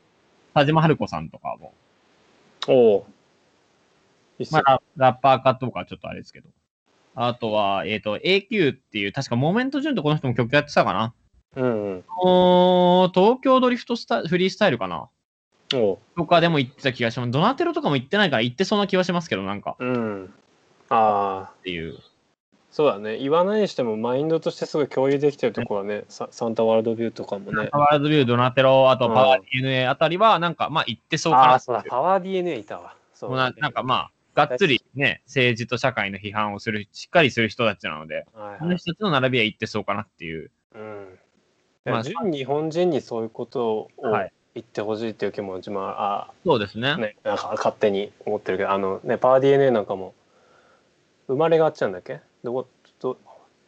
[0.53, 1.73] 田島春子さんとかも、
[2.67, 3.07] おお
[4.49, 6.47] まあ、ララッパーかとかちょっとあれですけど。
[7.15, 11.13] あとは、えっ、と、AQ っていう、確かモーメントジュンとこの人も曲やってたかな。
[11.55, 12.03] うんうん。
[13.13, 15.09] 東京ドリフトスタフリースタイルかな？
[15.69, 17.31] とかでも言ってた気がします。
[17.31, 20.33] ドナテロとかも言ってないから言ってそうな気はしますけど、なんか、うん。
[20.89, 21.99] ああっていう。
[22.71, 23.17] そうだね。
[23.17, 27.69] 言わないにしてもマインドとしてすごい共有できてるところはねササンタワールドビューとかもね。
[27.71, 31.83] ワールドビュー、ドナテロ、あとうんパワー DNA あたりは、なんか、まあ言ってそうかなっていああそうだ。
[31.87, 32.95] パワー DNA いたわ。
[33.13, 40.51] そうもうななんかまあ、がっつりね、政治と社会の批判をする、しっかりする人たちなので、はいこのはい人たちの並びは言ってそうかなっていう。
[40.73, 41.19] うん
[41.85, 46.97] まあ純日本人にそういうことをはい言ってほしいっていう気持ちもあそうですね。
[46.97, 50.13] ね、なんか勝手に思ってるけどあのねパワー DNA なんかも
[51.27, 52.19] 生まれがあっちゃうんだっけ？
[52.43, 52.67] どこ？
[52.99, 53.17] ど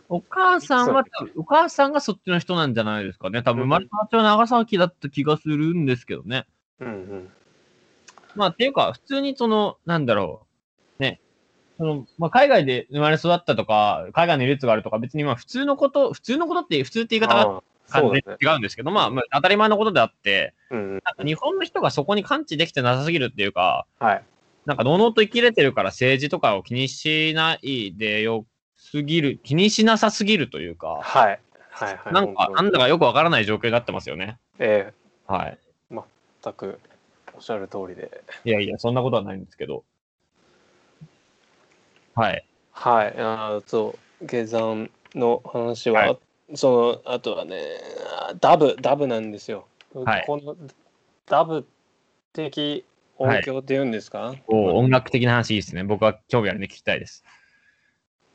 [0.10, 1.06] お母さんは、
[1.38, 3.44] お母さんがそっちの人なんじゃないですかね。
[3.44, 6.46] 多分生まれた町は長崎だった気がするんですけどね。
[6.82, 7.30] うんうん
[8.36, 10.46] まあ、っていうか、普通にその、なんだろ
[11.00, 11.04] う。
[11.04, 11.22] ね。
[11.78, 18.38] その、まあ、海外で生まれ育ったとか、海外にルーツがあるとか、別にまあ、普通のこと、普通のことって、普通って言い方がああ完全そうだね。
[18.42, 20.92] に違うんですけど、まあ、まあ、当たり前のことであって、うんうん。
[20.94, 24.24] なんか日本の人がそこに感知できてなさすぎるっていうか、はい。
[24.66, 28.46] なんか、のうのうと生きれてるから政治とかを気にしないでよ
[28.78, 31.40] すぎる、気にしなさすぎるというか、はい。
[31.72, 32.14] はいはい。
[32.14, 34.38] なんか、なんだかよくわからない状況になってますよね。
[34.60, 34.94] え
[35.28, 35.58] はい。
[35.92, 35.96] え
[36.44, 36.80] 全く
[37.34, 38.24] おっしゃる通りで。
[38.46, 39.84] いやいや、そんなことはないんですけど。
[42.16, 42.46] はい。
[42.72, 43.16] はい。
[43.18, 44.26] あーそう。
[44.26, 46.18] 下山の話は、はい
[46.56, 47.58] そのあとはね
[48.40, 50.56] ダブダブなんですよ、はいこの
[51.26, 51.66] ダブ
[52.34, 52.86] 的
[53.18, 55.84] 音響っていうんですか、お音楽的な話いいですね。
[55.84, 57.24] 僕は興味あるんで聞きたいです。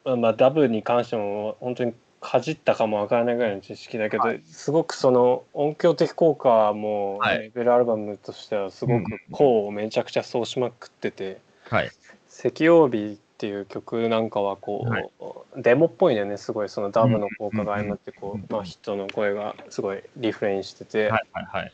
[0.05, 11.91] まあ、まあダブに関しても本当にかじったかもわからないぐらいの知識だけど、はいすごくその音響的効果はもレベルアルバムとしてはすごくうんこうめちゃくちゃそうしまくっててはい。
[12.45, 15.11] 「赤曜日」っていう曲なんかはこう、はい。
[15.59, 16.71] デモっぽいんだよねすごい。
[16.71, 21.73] そのダブの効果が相まってこうまあ、人の声がすごいリフレインしてて、はいはいはい。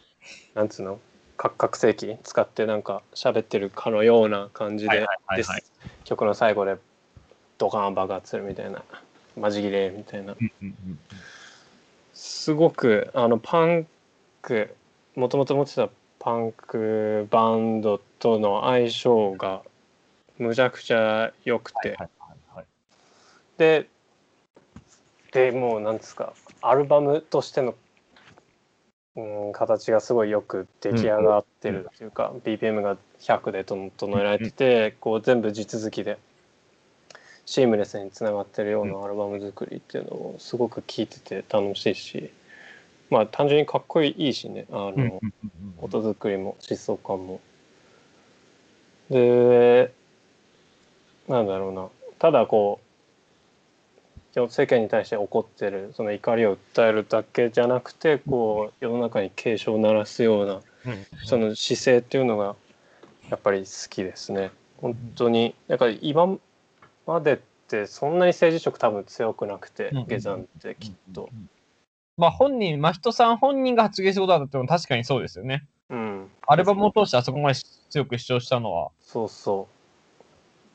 [0.55, 0.99] なんつうの？
[1.37, 5.63] 各各世紀使ってなんか喋ってるかのような感じではいですはい
[6.05, 6.77] 曲の最後で
[7.59, 8.83] ドカーン爆発するみたいな。
[9.39, 10.35] マジ切れみたいな。
[12.13, 13.87] すごくあのパン
[14.43, 14.75] ク
[15.15, 19.63] もともと持ってたパンクバンドとの相性が
[20.43, 22.09] むちゃくちゃ良くて、はいはい
[22.57, 22.67] はい
[23.59, 23.89] で
[25.33, 27.75] でもうなんですかアルバムとしての、
[29.17, 36.19] うん、形がすごいよく出来上がってるっていうか、BPM が100で整えられてて、こう全部地続きで
[37.47, 42.31] シームレスにつながってるようなアルバム作りっていうのをすごく聴いてて楽しいし
[43.11, 45.23] まあ単純にかっこいいしねあの、うんうんうんうん。
[45.83, 47.41] 音作りも疾走感も。
[49.11, 49.93] で
[51.29, 52.93] なんだろうなただこう
[54.49, 60.63] 世間に対して怒ってるその怒りを訴えるだけじゃなくてこう世の中に警鐘を鳴らすようなうん
[61.25, 62.57] その姿勢っていうのが
[63.31, 64.51] やっぱり好きですね。
[64.81, 66.39] 本当にだから今
[67.07, 71.29] までってそんなに政治色多分強くなくてうん下山ってきっと。
[72.17, 75.67] まあ本人、真人さん本人が発言したことだっても確かにそうですよね。
[75.89, 77.59] うん、アルバムを通してあそこまで
[77.91, 78.91] 強く主張したのは。
[79.01, 79.82] そうそう。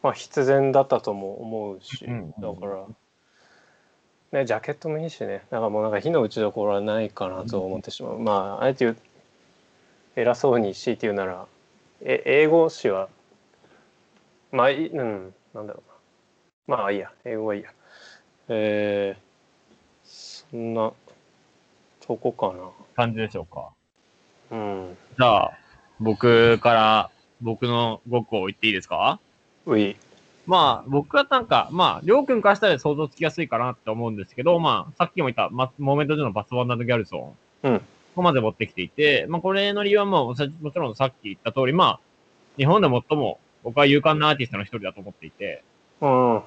[0.03, 8.19] まあ必然だったとも思うし、うんだから、ね、ジャケットもいいしね、だからもうなんか火の打ちどころはないかなと思ってしまう。
[8.19, 8.97] まあ、あえて言う、
[10.15, 11.45] 偉そうに強いて言うなら、
[12.01, 13.09] え英語詞は、
[14.51, 15.83] まあいい、うん、なんだろ
[16.67, 16.77] うな。
[16.77, 17.71] まあいいや、英語はいいや。
[18.49, 20.91] えー、そんな
[22.01, 22.53] とこか
[22.95, 23.69] 感じでしょうか。
[24.51, 24.57] な。
[24.57, 24.97] うん。
[25.17, 25.57] じゃあ、
[25.99, 27.09] 僕から、
[27.41, 29.19] 僕の5個言っていいですか？
[29.73, 29.95] うい。
[30.45, 37.69] まあ、僕はなんか、まあ、りょうくんからしたら想像つきやすいかなって思うんですけど、まあ、さっきも言った、ま、モーメントでのバスワンダーギャルソン。
[37.69, 37.81] うん
[38.17, 41.99] ここまで持ってきていて、まあ、これの理由はもう、さもちろんさっき言った通り、まあ、
[42.57, 45.63] 日本で最も僕は勇敢なアーティストの一人だと思っていて、
[46.01, 46.09] うん。
[46.09, 46.41] も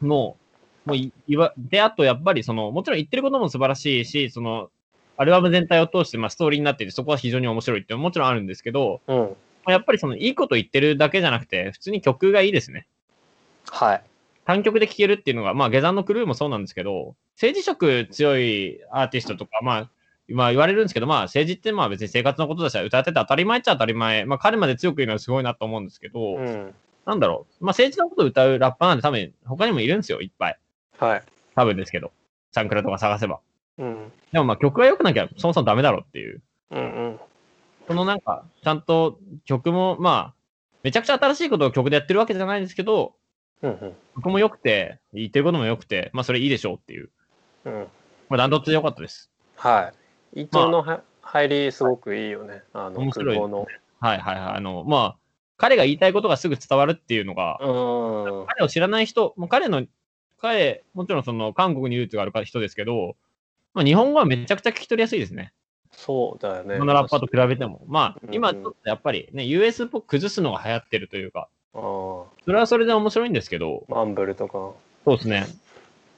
[0.00, 0.36] う、も
[0.88, 4.70] うい、いわ、で、あとやっぱりその、もちろん言ってることも素晴らしいし、その、
[5.16, 9.36] アルバム全体を通して、まあ、ストーリーになっていて、そこは非常に面白いってもちろんあるんですけど、うん。
[9.64, 12.86] まあやっぱりその、いいこと言ってるだけじゃなくて、普通に曲がいいですね。
[13.70, 14.02] はい。
[14.44, 19.90] 単曲で聴けるっていうのが、まあ、下山のクルーもそうなんですけど、政治色強いアーティストとか、まあ、
[20.28, 24.24] まあ言われるんですけど、まあ政治ってまあ別に生活のことだし、歌ってて当たり前っちゃ当たり前。
[24.24, 26.74] まあ彼まで強く言うのはすごいなと思うんですけど、うん。
[27.06, 27.64] なんだろう。
[27.64, 30.58] まあ政治のことを歌うラッパーなんて多分他にもいるんですよ、いっぱい。
[30.98, 31.22] はい。
[31.54, 32.12] 多分ですけど。
[32.52, 33.40] サンクラとか探せば。
[33.78, 34.12] うん。
[34.32, 36.40] でもまあ曲が良くなきゃそもそもダメだろうっていう。
[36.70, 37.20] うんうん。
[37.86, 40.34] そのなんか、ちゃんと曲もまあ、
[40.82, 43.14] めちゃくちゃ新しいことを曲でやってるわけじゃないんですけど、
[43.62, 43.94] うんうん。
[44.16, 47.10] 曲も良くて、言ってることも良くて、まあそれいいでしょうっていう。
[47.64, 47.86] うん。
[48.28, 49.30] まあダントツで良かったです。
[49.56, 49.92] は
[50.34, 50.42] い。
[50.42, 52.62] 伊藤のは、入りすごくいいよね。
[52.72, 53.38] あの面白い。
[53.38, 53.66] はい
[54.00, 54.38] はいはい。
[54.56, 55.16] あの、まあ、
[55.56, 58.46] 彼が言いたいことがすぐ伝わるっていうのが、うん。
[58.48, 59.84] 彼を知らない人、もう彼の、
[60.40, 63.16] 彼、もちろんその韓国にルーツがある人ですけど、
[63.72, 65.52] まあ、日本語はめちゃくちゃ聞き取りやすいですね。
[65.92, 66.78] そうだよね。
[66.78, 67.82] このラッパーと比べても。
[67.86, 73.94] まあう、ん今ちょっとやっぱりね、US っぽく崩すのが流行ってるというか、あそれはそれで面白いんですけど、あ。
[73.94, 74.52] マンブルとか。
[75.04, 75.46] そうですね。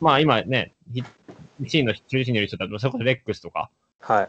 [0.01, 1.03] まあ今ね、ひ
[1.67, 4.29] シーンの中心にいる人だと、それこそレックスとか、はい。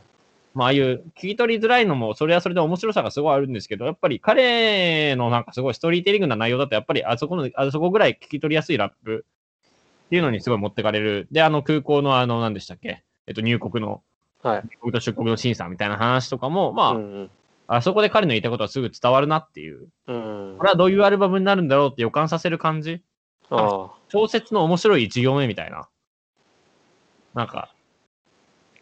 [0.54, 9.26] まあああいう聞き取りづらいのも、それはそれで面白さがすごいあるんですけど、やっぱり彼のなんかすごいストーリーテリングな内容だと、やっぱりあそこの、あそこぐらい聞き取りやすいラップ
[10.06, 11.28] っていうのにすごい持ってかれる。
[11.32, 13.04] で、あの空港のあの、何でしたっけ？
[13.28, 14.02] えっと、入国の、
[14.48, 14.92] はい。
[14.92, 17.32] と出国の審査みたいな話とかも、まあ、うん
[17.68, 19.88] あそこで彼の言いたいことはすぐ伝わるなっていう。
[20.06, 20.52] うん。
[20.52, 20.66] うんこ。
[20.66, 23.02] れはどういうアルバムになるんだろうって予感させる感じ？
[23.50, 23.92] ああ。
[24.08, 25.90] 小説の面白い一行目みたいな。
[27.34, 27.74] なんか、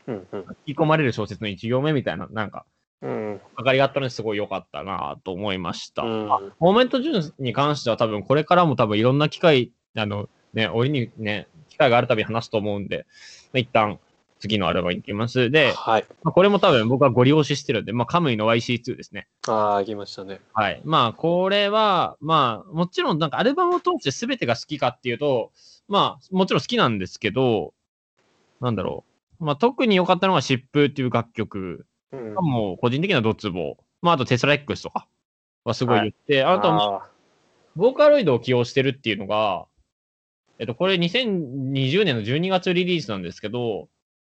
[0.06, 0.45] うんうん。
[0.67, 2.65] 引き込まれる小説の一行目みたいな、なんか、
[3.02, 3.41] うん。
[3.56, 6.04] かかりがあったのですごい良かったなと思いました。
[6.04, 6.28] うん
[6.60, 13.06] モーメントジューンに関しては多分これからも多分いろんな機会、あの、ね、折にね、機会があるたび話すと思うんで、
[13.54, 13.97] まあ一旦
[14.43, 15.49] 次のアルバムに行きます。
[15.51, 16.06] で、はい。
[16.21, 19.29] まあ、これも多分僕はご利用ししてるんで、まあ、カムイの YC2 ですね。
[19.47, 20.41] ああ、行きましたね。
[20.53, 20.82] はい。
[20.84, 25.53] まあ、これは、まあ、もちろんなんかアルバムを通して全てが好きかっていうと、
[25.88, 27.73] まあ、もちろん好きなんですけど、
[28.60, 29.06] なんだろ
[29.39, 29.45] う。
[29.45, 33.77] まあ、特に良かったのが疾風っていう楽曲うんがもう個人的なドツボ。
[34.01, 35.08] まあ、あとテスラ X とか。
[35.63, 37.10] はすごい言って、あとはあ
[37.77, 39.65] ボーカロイドを起用してるっていうのが、
[40.60, 43.88] えっと、これ2020年の12月リリースなんですけど、うん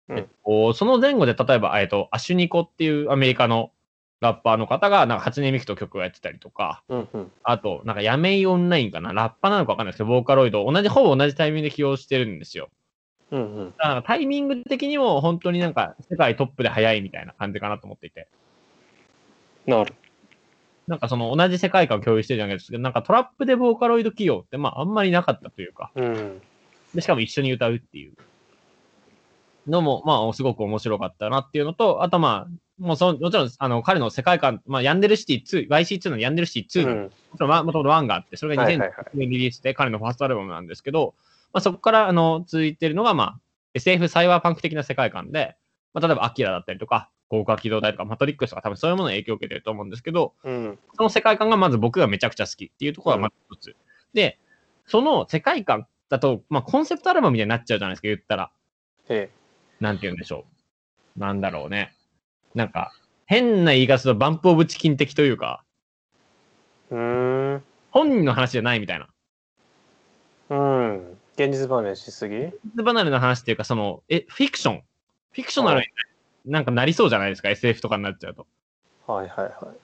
[0.09, 3.73] えっと、その前後で例えば、えっと、アシュニコっていうアメリカの
[4.21, 7.33] ラッパーの方が、なんか初音ミクと曲をやってたりとか、うんうん。
[7.43, 12.71] あと、なんかやめいオンラインかな、ラッパなのかわかんないですけど、ボーカロイドを同じ、ほぼ同じタイミングで起用してるんですよ。
[13.31, 13.75] うんうん。
[13.77, 18.29] だからタイミング的にも本当になんか世界トップで速いみたいな感じかなと思っていて。
[19.67, 19.95] なる。
[20.87, 26.41] なんかその同じ世界観を共有してるじゃないですけど、なんかトラップでボーカロイド企業ってまああんまりなかったというか、うん。
[26.95, 28.15] で、しかも一緒に歌うっていう
[29.67, 37.11] のも、まあすごく面白かったなっていうのと、あとまあ、もうその、もちろん、あの、彼の世界観、まあ、ヤンデルシティ2、YC2 のヤンデルシティ2の、もうん。
[37.11, 39.07] ちろん、まあもともと1があって、それが2000はいはいはい。
[39.15, 41.15] 年リリースで彼のファーストアルバムなんですけど、
[41.53, 43.41] まあ、そこから、あの、続いてるのが、まあ、
[43.75, 45.57] SF サイバーパンク的な世界観で、
[45.95, 50.79] まあ、例えば、アキラだったりとか、豪華機動隊とか、マトリックスとか、多分そういうものに影響を受けてると思うんですけど、うん。
[50.97, 53.77] その世界観がまず僕がめちゃくちゃ好きっていうところがまず一つ。
[54.13, 54.39] で、
[54.87, 58.51] その世界観だと、まあ、コンセプトアルバムみたいになっちゃうじゃないですか、言ったら。
[59.09, 59.31] え
[59.81, 60.45] なんて言うんでしょ
[61.17, 61.21] う。
[61.21, 61.95] なんだろうね。
[62.55, 62.93] なんか、
[63.27, 65.63] 変な言い方すると、バンプオブチキン的というか、
[66.91, 66.95] え。
[66.95, 67.65] うーん。
[67.91, 69.09] 本人の話じゃないみたいな。
[70.49, 71.19] うん。
[71.35, 72.37] 現実離れしすぎ？
[72.37, 74.83] 現実離れの話っていうか、その、え、フィクション？
[75.33, 75.87] フィクショナルに
[76.47, 78.47] なんかなりそうじゃないですか、SF とかになっちゃうと。
[79.07, 79.77] はいはいはい。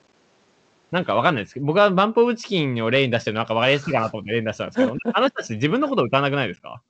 [0.90, 6.82] なんかわかんないですけど、僕はバンプオブチキンを例に出してるのなんかわかりやすいかなと思って例に出したんですけど、あの人たち自分のことを歌わなくないですか？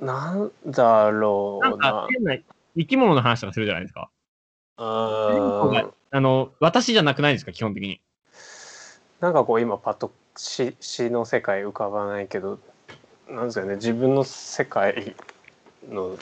[0.00, 2.08] なんだろなんうなか。
[2.10, 2.36] 変な
[2.76, 4.10] 生き物の話とかするじゃないですか。
[4.78, 5.92] うーん。
[6.12, 8.00] あの、私じゃなくないですか、基本的に。
[9.20, 12.58] なんかこう今パッと詩詩の世界浮かばないけど
[13.28, 15.14] なんですかね自分の世界
[15.90, 16.16] の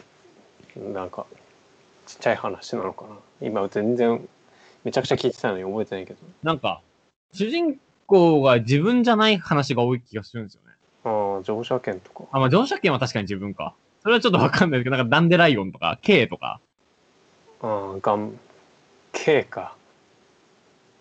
[0.77, 1.27] なんか
[2.07, 4.29] ちっちゃい話なのかな今全然
[4.83, 6.83] めちゃくちゃ聞いてたのに覚えてないけどなんか、
[7.33, 10.67] 主人公が自分じゃない話が多い気がするんですよね。
[11.42, 12.24] 乗車券とか。
[12.33, 13.74] あ、まあ、乗車券は確かに自分か。
[14.03, 16.61] それはちょっとわかんないけど、なんかダンデライオンとか、K とか、
[17.61, 18.38] ああがん
[19.12, 19.74] K か。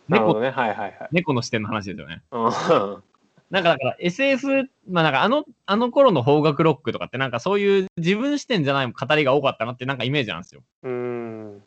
[0.08, 0.50] 猫、どね。
[0.50, 1.10] はいはいはい。
[1.12, 2.24] 猫の視点の話ですよね。
[2.32, 3.04] うん。
[3.50, 10.64] なんかだから SF、まあなんかあの、あの頃の邦楽ロックとかってなんかそういう自分視点じゃない語りが多かったなってなんかイメージなんですよ。
[10.84, 11.64] うーん。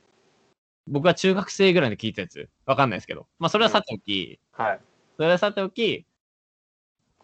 [0.88, 2.48] 僕は中学生ぐらいで聞いたやつ。
[2.66, 3.26] わかんないですけど。
[3.38, 4.80] まあそれはさておき、はい。
[5.16, 6.04] それはさておき、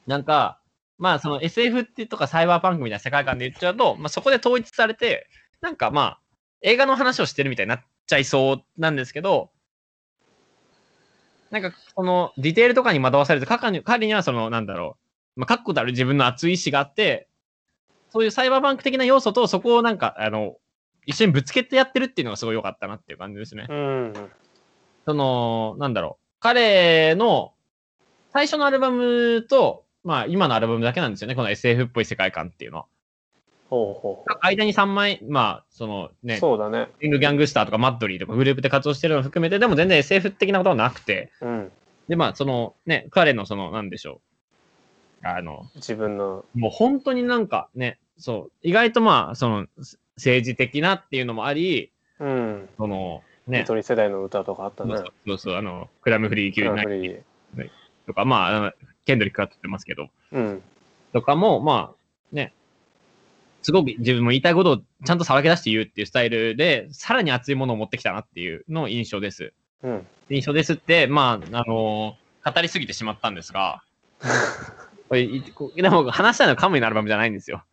[0.07, 0.61] なんか、
[0.99, 5.29] まあその SF ってとかサイバーパンクみたいな世界観で言っちゃうと、まあそこで統一されて、
[5.61, 6.21] なんかまあ
[6.63, 9.51] 映画の話をしてるみたいになっちゃいそうなんですけど、
[11.51, 14.97] なんかこのディテールとかに惑わされて、彼にはそのなんだろ
[15.37, 17.29] う、まあ確固たる自分の熱い意志があって、
[18.11, 20.57] そういうサイバーパンク的な要素とそこをなんかあの、
[21.05, 23.67] 一緒にぶつけてやってるっていうのがすごい良かったなっていう感じですね。
[23.69, 24.13] うん
[25.07, 26.27] その、なんだろう。
[26.41, 27.55] 彼の
[28.33, 31.35] 最初のアルバムと、まあ今のアルバムだけなんですよね。
[31.35, 32.87] この SF っぽい世界観っていうのは。
[33.69, 34.39] ほうほう。
[34.41, 36.89] 間に3枚、まあ、そのね、そうだね。
[37.01, 41.73] リングギャングスターとかマッドリーとかグループで活動してるのを含めて、でも全然 SF 的なことはなくて、うん。
[42.07, 44.21] で、まあ、そのね、彼のその、なんでしょ
[45.25, 45.27] う。
[45.27, 46.45] あの、自分の。
[46.55, 49.67] もう本当になんかね、そう、意外とまあ、その、
[50.15, 51.91] 政治的なっていうのもあり、
[52.21, 52.69] うん。
[52.77, 54.97] その、ね、ゆとり世代の歌とかあったね。
[54.97, 56.93] そうそうそう、あの、クラムフリー級グランナイプ
[57.63, 57.71] リ
[58.07, 58.75] とか、まあ
[59.07, 60.63] ケンドリックが撮ってますけど、うん
[61.13, 62.53] とかも、まあ、ね、
[63.63, 69.55] すごく自分も言いたいことをちゃんとさらけ出して言うっていうスタイルで、さらに熱いものを持ってきたなっていうの印象です。
[69.83, 73.83] うん印象ですって、まあ、あのー語りすぎてしまったんですが、
[75.11, 77.65] でも話したいのはカムイのアルバムじゃないんですよ。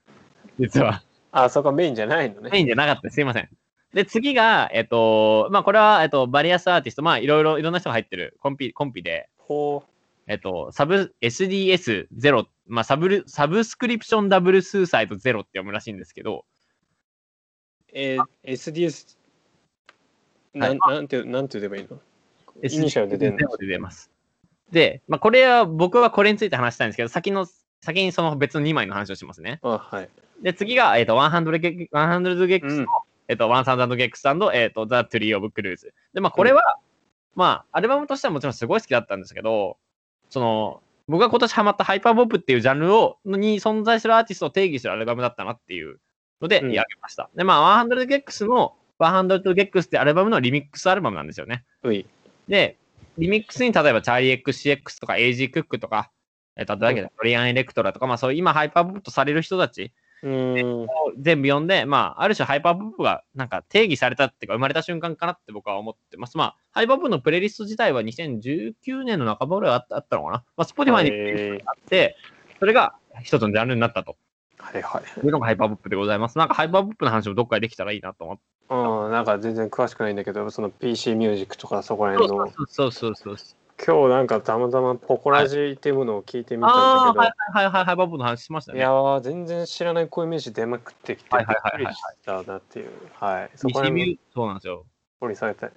[0.60, 1.04] 実は。
[1.32, 3.16] あそこメインじゃないのねメインじゃなかったです。
[3.16, 3.50] すいません。
[3.94, 9.84] で、次が、えっと、まあ、これは、えっと、 various artist、まあ、いろいろ、いろんな人が入ってるコンピ、コンピで、ほ
[10.28, 16.44] えっと、サブ、SDS0、まあ、サブル、 subscription double suicide 0って読むらしいんですけど、う
[17.94, 19.18] えー SDS
[20.54, 20.76] なはい。
[20.76, 22.00] んなんてなんて言えばいいの？
[22.62, 24.10] イニシャルで出るの？0で出ます。
[24.72, 27.46] で、まあ、これは、僕はこれについて話したいんですけど、先の、
[27.82, 29.60] 先にその別の2枚の話をしますね。
[29.62, 30.10] あはい。
[30.42, 32.86] で、次が、えっと、100 ge 100 gecs うん。
[32.86, 32.92] と、
[33.28, 35.94] えっと、1000 gecs えっと、 the Tree of Clues。
[36.14, 36.78] で、まあ、これは、
[37.36, 39.78] まあ、アルバムとしてはもちろんすごい好きだったんですけど、
[40.34, 46.00] その、僕が今年ハマったハイパーポップっていうジャンルを、に存在するアーティストを定義するアルバムだったなっていう
[46.42, 47.30] ので、うんやげました。
[47.36, 51.66] で、まあ、100 gecs の、100 gecs ってアルバムのリミックスアルバムなんですよね。
[52.48, 52.78] で、
[53.20, 56.10] リミックスに例えばチャーリー XCX とか AG クックとか、
[56.56, 59.92] えっと、あと Dorian Electra とか、まあそういう今ハイパーポップとされる人たち
[60.24, 60.88] うん。
[61.20, 66.38] 全部呼んで、まあ、ある種ハイパーポップがなんか定義されたっていうか、生まれた瞬間かなって僕は思ってます。
[66.38, 70.44] まあ、ハイパーポップのプレイリスト自体は2019年の半ばぐらいあったあったのかな。
[70.56, 72.16] まあ、Spotify にえあって、
[72.60, 74.16] それが一つのジャンルになったと
[74.58, 75.20] はいはい。
[75.20, 76.38] いうのがハイパーポップでございます。
[76.38, 78.44] なんかハイパーポップの話もどっかでできたらいいなと思って。
[78.70, 83.63] うん、なんか全然詳しくないんだけど、その PC ミュージックとかそこら辺の、そうそうそうそう。
[83.86, 88.80] 今日なんかたまたまポコラジっていうものを聞いてみたんああー、だはいはいはいはい、ハイパーポップの話しましたけど、ね。
[88.80, 92.90] いやー、全然知らないこういう名詞出まくってきて、びっはいはいはいはいくりしたなっていう。
[93.20, 93.50] はい。
[93.56, 94.86] そこそうなんですよ。
[95.20, 95.72] 掘り下げたい。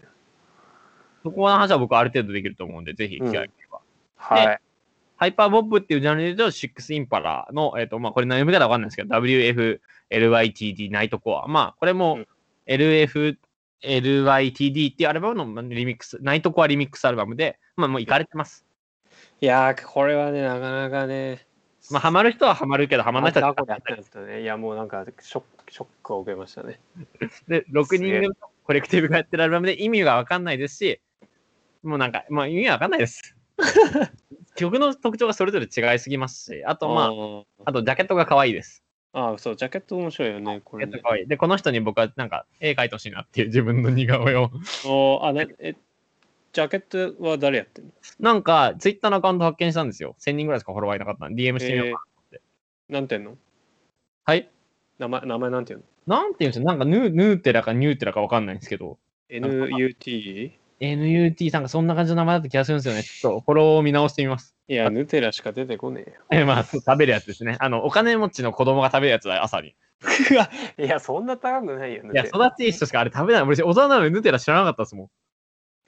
[1.23, 3.81] そこの話は僕はある程度できると思うんで、ぜひ機会があれば。
[4.17, 4.61] はい。
[5.17, 11.49] ハイパーボップっていうジャンルで言うと、シックスインパラの、えっ、と、まあ、これ何読み方わかんないですけど、WFLYTD ナイトコア。
[11.49, 12.27] まあ、これもうん
[12.67, 13.37] LF、
[13.83, 18.67] LYTD っていうアルバムのまあリミックス、ナイトコアリミックスアルバムで、まあ、もう行かれてます。
[19.41, 21.47] いやー、これはね、なかなかね、
[21.91, 24.43] まあ、ハマる人はハマるけど、ハマらない人はあこれやってないですよね。
[24.43, 26.81] いや、もうなんかショック、ショックを受けましたね。
[27.47, 31.01] で、6人組のコレクティブがやってるアルバムで意味がわかんないですし、
[31.83, 33.37] もうなんか、まあ、意味がわかんないです。
[34.57, 38.83] 曲の特徴がそれぞれ違いすぎますし、あと、まあ、ああと、ジャケットが可愛いです。
[39.19, 41.01] あー、そう、ジャケット面白いよね、これね。
[41.27, 44.51] で、この人に僕はなんか、絵描いてほしいなっていう自分の似顔絵を。
[44.85, 45.75] おーあ、ね、え、
[46.53, 47.93] ジャケットは誰やってんの？
[48.21, 50.17] なんか、ツイッターのアカウント発見したんですよ。
[50.19, 52.03] 1000人ぐらいしかフォロワーいなかったんで、DM してみようか
[52.91, 53.01] な。
[53.01, 53.39] なんていうの？
[54.27, 54.51] はい？
[54.99, 56.17] 名前、名前なんていうの？
[56.19, 56.65] なんて言うんですよ。
[56.67, 58.99] なんかヌー、ヌーテラかニューテラかわかんないんですけど、
[59.31, 60.53] ?NUT?
[60.81, 63.03] NUT さんがそんな感じの名前だった気がするんですよね。
[63.03, 64.56] ちょっとフォローを見直してみます。
[64.69, 66.21] いや、ヌテラしか出てこねえよ。
[66.31, 67.57] え、まあ、食べるやつですね。
[67.61, 69.77] あの、お金持ちの子供が食べるやつだ、朝に。
[70.79, 72.25] いや、そんな高くないよ、ヌいや。
[72.25, 73.43] 育ちいい人しかあれ食べない。
[73.43, 75.11] 俺、大人なのにヌテラ知らなかったですも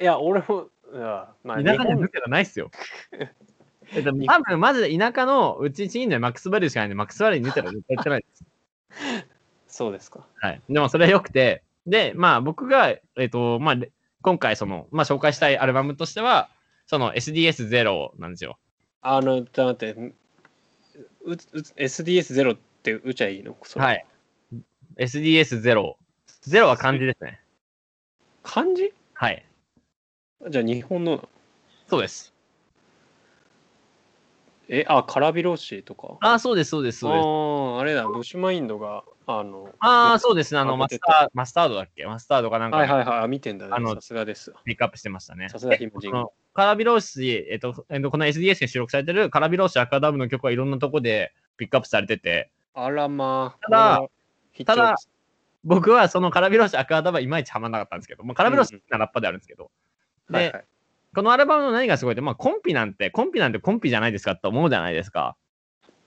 [0.00, 2.70] いや、俺も、いやまあ、田舎にヌテラないっすよ。
[3.94, 8.44] えっと、多分マジで田舎のうちチームでマックスバリューしかないんで、マックスバリューにヌテラ絶対やってないです。
[9.66, 10.26] そうですか。
[10.40, 10.60] はい。
[10.68, 16.50] でもそれは良くて、で、まあ僕が、えっ、と、まあれ今回その、まあ紹介したいアルバムとしては、
[16.86, 18.58] その SDS0 なんですよ。
[19.02, 20.14] あの、ちょっと待って、う
[21.24, 23.56] う SDS0 って打ちゃいいの？
[23.76, 24.06] はい。
[24.96, 25.94] SDS0。
[26.46, 27.40] 0は漢字ですね。
[28.42, 28.92] 漢字？
[29.14, 29.44] はい。
[30.48, 31.28] じゃあ日本の、
[31.88, 32.32] そうです。
[34.70, 36.16] え、あ、カラビロッシーとか？
[36.20, 37.24] ああ、そうです、そうです、そうです。
[37.24, 40.60] ああ、あれだ、ブッシュマインドが、あの、ああ、そうですね。
[40.60, 42.04] あの、あマスター、マスタードだっけ？
[42.06, 43.72] マスタードかなんか、はいはいはい、あ見てんだね。
[43.74, 44.52] あのさすがです。
[44.64, 45.48] ピックアップしてましたね。
[45.48, 46.12] さすがヒムジン
[46.58, 53.66] カラビローシ、えっと、えっとこの SDS に収録されてるカラビローシアカダムの曲はいろんなとこでピックアップされてて、あらまあ。
[53.70, 54.08] ただ
[54.66, 54.96] ただ
[55.62, 59.70] 僕はそのカラビローシアダムはいまいちハマんなかったんですけど、まあ、カラビローシラッパであるんですけど、
[60.30, 60.64] で、はいはい
[61.14, 65.36] このアルバムの何がすごいって、まあ、コンピなんて、コンピなんてコンピじゃないですかって思うじゃないですか。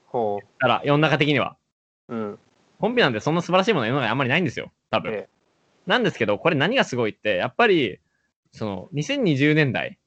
[0.06, 1.58] ほだから、世の中的には。
[2.08, 2.16] う。
[2.16, 2.40] うん。
[2.80, 4.72] コンピなんてそんな素晴らしいものは世の中にあんまりないんですよ。
[4.92, 5.14] 多分。
[5.14, 5.30] ええ
[5.88, 8.00] なんですけど、これ何がすごいって、やっぱり、
[8.52, 9.98] その、2020年代、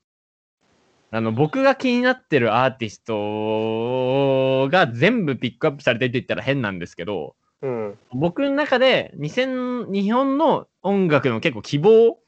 [1.14, 7.98] あの、僕が気になってるアーティストが全部ピックアップされてるって言ったら変なんですけど、うん。
[8.10, 12.18] 僕の中で2000、日本の音楽の結構希望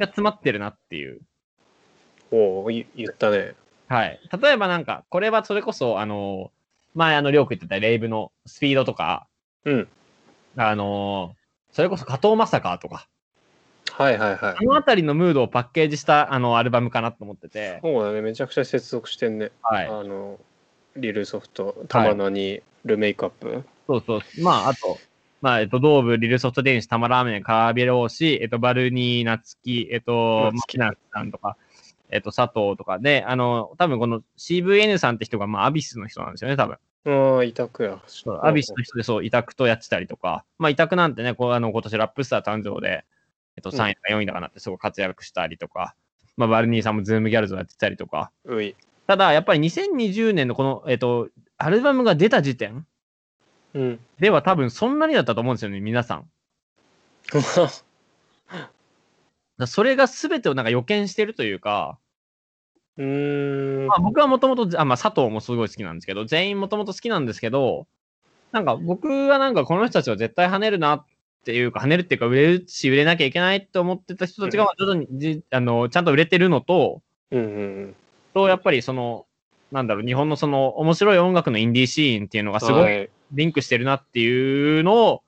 [0.00, 1.20] が詰まってるなっていう。
[2.32, 3.54] ほう、い言ったね。
[3.86, 4.18] はい。
[4.42, 6.50] 例えばなんか、これはそれこそ、あの、
[6.94, 9.28] 前あの、りょうく言ってたレイブのスピードとか、
[9.64, 9.88] うん。
[10.56, 11.36] あの、
[11.70, 13.06] それこそ加藤正香とか、
[13.92, 14.62] はいはいはいあ。
[14.62, 19.50] のあたりのムードをパッケージしたあのアルバムかなと思ってて、そうだね、めちゃくちゃ接続してんね。
[19.62, 19.86] はい。
[19.86, 20.38] あの、
[20.96, 23.64] リルソフト、たまなに、ルメイクアップ。
[23.86, 24.20] そうそう。
[24.42, 24.98] まあ、あと、
[25.40, 31.56] まあ、えっと、ドーブ、リルソフト電子、タマラーメン、カービローシ、えっと、バルニー、ナツキ、えっと、マ夏希キナさんとか、
[32.10, 36.76] えっと、佐藤とかで、あの、多分この CVN さんって人が、まあ、アビスの人なんですよね、多分。
[37.04, 38.00] ああ、委託や。
[38.06, 43.04] そうアビスの人でそう、委託とやってたりとか、まあ、委託なんてね、こうあの今年ラップスター誕生で、
[43.56, 45.94] えっと、うん3位とか4位とかなってすごい活躍したりとか、
[46.36, 48.74] まあ、バルニーさんもズームギャルズをやってたりとか、うい。
[49.06, 51.28] ただ、やっぱり2020年のこの、えっと、
[51.58, 52.86] アルバムが出た時点
[53.74, 54.00] うん。
[54.18, 56.30] では多分そんなにだったと思うんですよね、皆さん。
[59.66, 61.98] それが全てをなんか予見してるというか、
[62.96, 63.96] うーんま。
[63.96, 67.86] あ、僕はもともと、あまあ、佐藤もすごい好きなんですけど、全員もともと好きなんですけど、
[68.50, 71.04] なんか僕はなんかこの人たちは絶対跳ねるなっ
[71.44, 77.96] ていうか、跳ねるっていうか、売れるし、売れなきゃいけないって思ってた人たちが、徐々にじあのちゃんと売れてるのと、うんうん
[78.34, 79.26] と、やっぱりその、
[79.70, 82.66] なんだろう、日本のその面白い音楽のインディーシーンっていうのがうん。
[82.66, 83.10] すごいはい。
[83.32, 85.22] リンクしてるなっていうのを、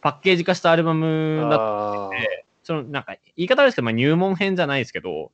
[0.00, 5.32] パッケージ化したアルバムだあーそのなんか言い方ですけど、まあ、入門編じゃないですけど、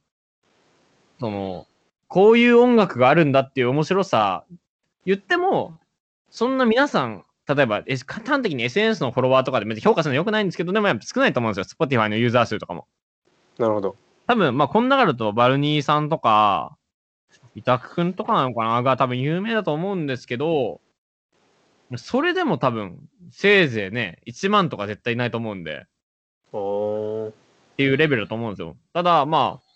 [1.18, 1.66] その、
[2.08, 4.44] こういう音楽があるんだっていう面白さ、
[5.06, 5.78] 言っても、
[6.30, 7.24] そんな皆さん、
[7.54, 11.86] 例えば、え端的に SNS のフォロワーとかでめっちゃ評価するの良くないんですけど、でもやっぱ少ないと思うんですよ。
[11.86, 12.86] Spotify のユーザー数とかも。
[13.58, 13.96] なるほど。
[14.26, 16.76] 多分、まあ、この中だとバルニーさんとか、
[17.54, 18.82] 委託くんとかなのかな？
[18.82, 20.80] が多分有名だと思うんですけど、
[21.96, 22.98] それでも多分、
[23.32, 25.86] せいぜいね、1万とか絶対いないと思うんで、
[26.52, 28.76] っていうレベルだと思うんですよ。
[28.92, 29.70] ただ、まあ、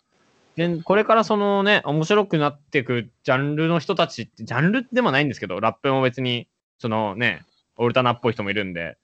[0.57, 6.49] でこれからそのね、面白くなっていくジャンルの人たちって、ジャンルでもないんですけど、ラップも別に、
[6.79, 7.43] そのね、
[7.77, 8.97] オルタナっぽい人もいるんで、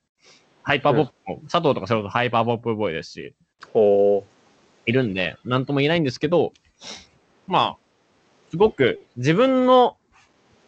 [0.63, 3.35] ハイパーポップも、 Satoh とかそれこそ hyperpop boy ですし、
[3.75, 4.25] おー
[4.87, 6.53] いるんで、なんとも言えないんですけど、
[7.47, 7.77] まあ、
[8.51, 9.97] すごく自分の、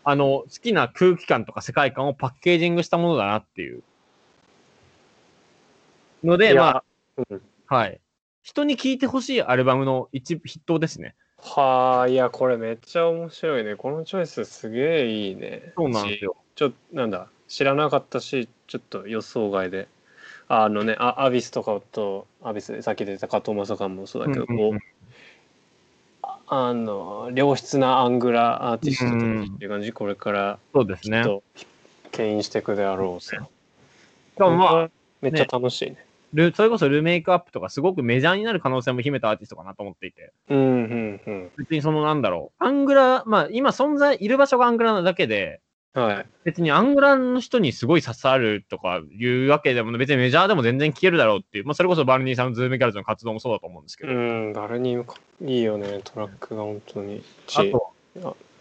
[0.05, 3.83] あの、好きな空気感とか世界観をパッケージングしたものだなっていう。
[6.25, 6.85] ので、まあ、
[7.31, 8.01] うんはい。
[8.43, 11.15] 人に聴いてほしいアルバムの一筆頭ですね。
[11.39, 13.77] はあ、いや、これめっちゃ面白いね。
[13.77, 15.73] このチョイスすげえいいね。
[15.77, 16.37] そうなんですよ。
[16.55, 19.87] ちょなんだ、知らなかったし、ちょっと予想外で。
[20.49, 24.79] あのね、あアビスとかと、アビスでさっき出た加藤正さんもそうだけど、う
[26.23, 31.19] ああの、良質なアングラアーティストっていう感じ、これからそうですね。
[31.19, 31.43] きっと
[32.11, 33.37] 牽引していくであろうさ。
[33.37, 34.91] しかもまあ、
[35.21, 36.07] めっちゃ楽しいね。
[36.33, 40.33] ルそれこそルメイクアップとかすごくメジャーになる可能性も秘めたアーティストかなと思っていて。
[40.49, 41.51] うん、うん、うん。
[41.59, 42.65] 別にそのなんだろう。
[42.65, 45.61] アングラ、まあ今存在、いる場所がアングラなだけで、
[45.95, 46.27] はい。
[46.45, 54.13] 別にアングラの人にすごい刺さるとかいうわけでも、別にメジャーでも全然聞けるだろうっていう、まあそれこそ valknee さんの Zoomgals の活動もそうだと思うんですけど。
[54.13, 55.07] うん、バルニー
[55.45, 57.23] いいよね、トラックが本当に。
[57.55, 57.93] あと、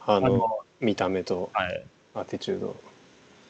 [0.05, 1.83] あの、見た目とはい。
[2.13, 2.75] アティチュード。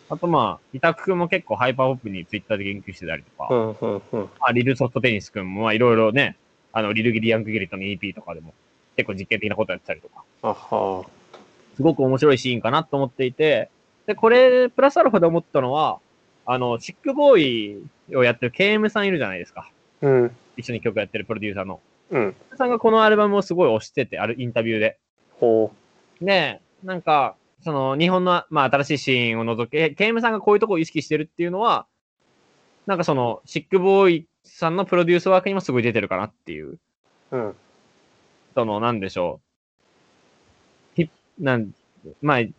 [0.10, 4.30] あとまあ、 itaq くんも結構ハイパーポップにツイッターで言及してたりとか、うん、うん、うん。
[4.40, 6.36] まあ、 lilsoft tennis くんもまあいろいろね、
[6.74, 8.54] あの、リルギリヤングゲリットの EP とかでも
[8.98, 11.06] 結構実験的なことやってたりとか、あは
[11.76, 13.70] すごく面白いシーンかなと思っていて、
[14.06, 16.00] で、これ、プラスアルファで思ったのは、
[16.46, 19.72] あの、シックボーイをやってる KM さんいるじゃないですか。
[20.02, 21.80] うん、一緒に曲やってるプロデューサーの。
[22.10, 22.36] うん。
[22.58, 24.98] さんがこのアルバムをすごい推してて、あるインタビューで。
[25.40, 25.72] ほ
[26.22, 31.86] で、なんか、その日本の、まあ、新しいシーンを除け、ケイムさんがこういうとこを意識してるっていうのは、
[32.88, 36.80] なんかその、シックボーイさんのプロデュースワークにもすごい出てるかなっていう、う。
[37.32, 37.56] うん。
[38.56, 39.51] その、なんでしょう。
[41.40, 41.72] なん、
[42.22, 42.54] まあ、ヒ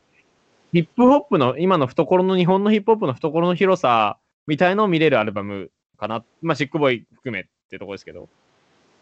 [0.73, 6.25] ップホップの、今の懐の、日本のヒップホップの懐の広さみたいのを見れるアルバムかな。
[6.41, 8.29] まあ、シックボーイ含めってとこですけど。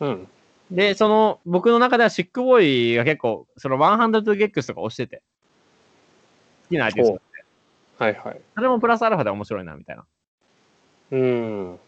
[0.01, 0.29] うん。
[0.71, 5.23] で、その、僕の中ではシックボーイが結構、その、100ゲックスとか押してて、
[6.65, 7.23] 好きなアーティスト。
[7.99, 8.41] はいはい。
[8.55, 10.07] それもプラスアルファで面白いな、みたいな。
[11.13, 11.79] うん。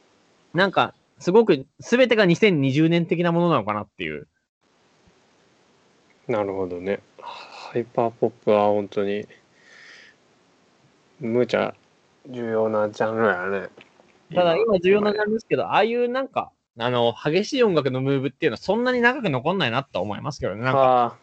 [0.55, 4.27] なんか、すごく、すべてが2020年的なものなのかなっていう。
[6.29, 7.01] なるほどね。
[7.73, 9.27] ハイパーポップは本当に、
[11.21, 11.75] むちゃ
[12.29, 13.71] 重要なジャンルやね。
[14.35, 20.61] ただ、今重要なジャンルですけど、ああいうなんか、あの、激しい音楽のムーブっていうのはそんなに長く残んないなとは思いますけどね。
[20.61, 21.17] なんか。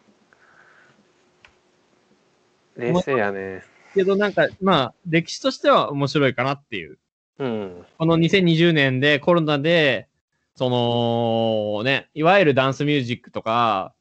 [2.74, 3.62] 冷静やね。
[3.94, 6.98] けどなんか、まあ、歴史としては面白いかなっていう。
[7.38, 7.86] うん。
[7.96, 10.08] この2020年でコロナで、
[10.56, 13.94] その、ね、いわゆるダンスミュージックとか、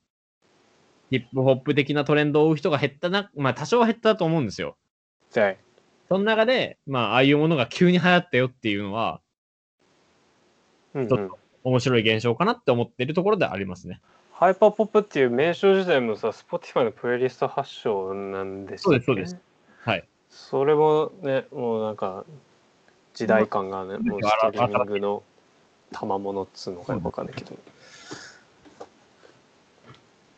[1.09, 4.77] ヒップホップ的なトレンドを追う人が減ったな、まあ多少は減ったと思うんですよ。
[5.31, 5.55] じゃ
[6.07, 9.21] その中で、まあ、ああいうものが急に流行ったよっていうのは、
[10.95, 14.01] うんちょっと面白い現象かなって思ってるところではありますね。
[14.31, 19.37] ハイパーポップっていう名称自体もさ、Spotify のプレイリスト発祥なんですそうですそうです。
[19.81, 20.07] はい。
[20.29, 22.25] それもね、もうなんか、
[23.13, 25.23] 時代感がね、んもうストリーミングの
[25.91, 27.57] 賜物っつうのかよくわかんないけど。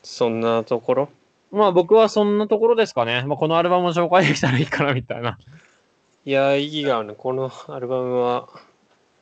[0.04, 1.10] そんなところ？
[1.52, 3.24] まあ僕はそんなところですかね。
[3.28, 5.38] まあこのアルバムを紹介できたらいいかなみたいな。
[6.24, 7.16] いや、意義があるね。
[7.18, 8.48] このアルバムは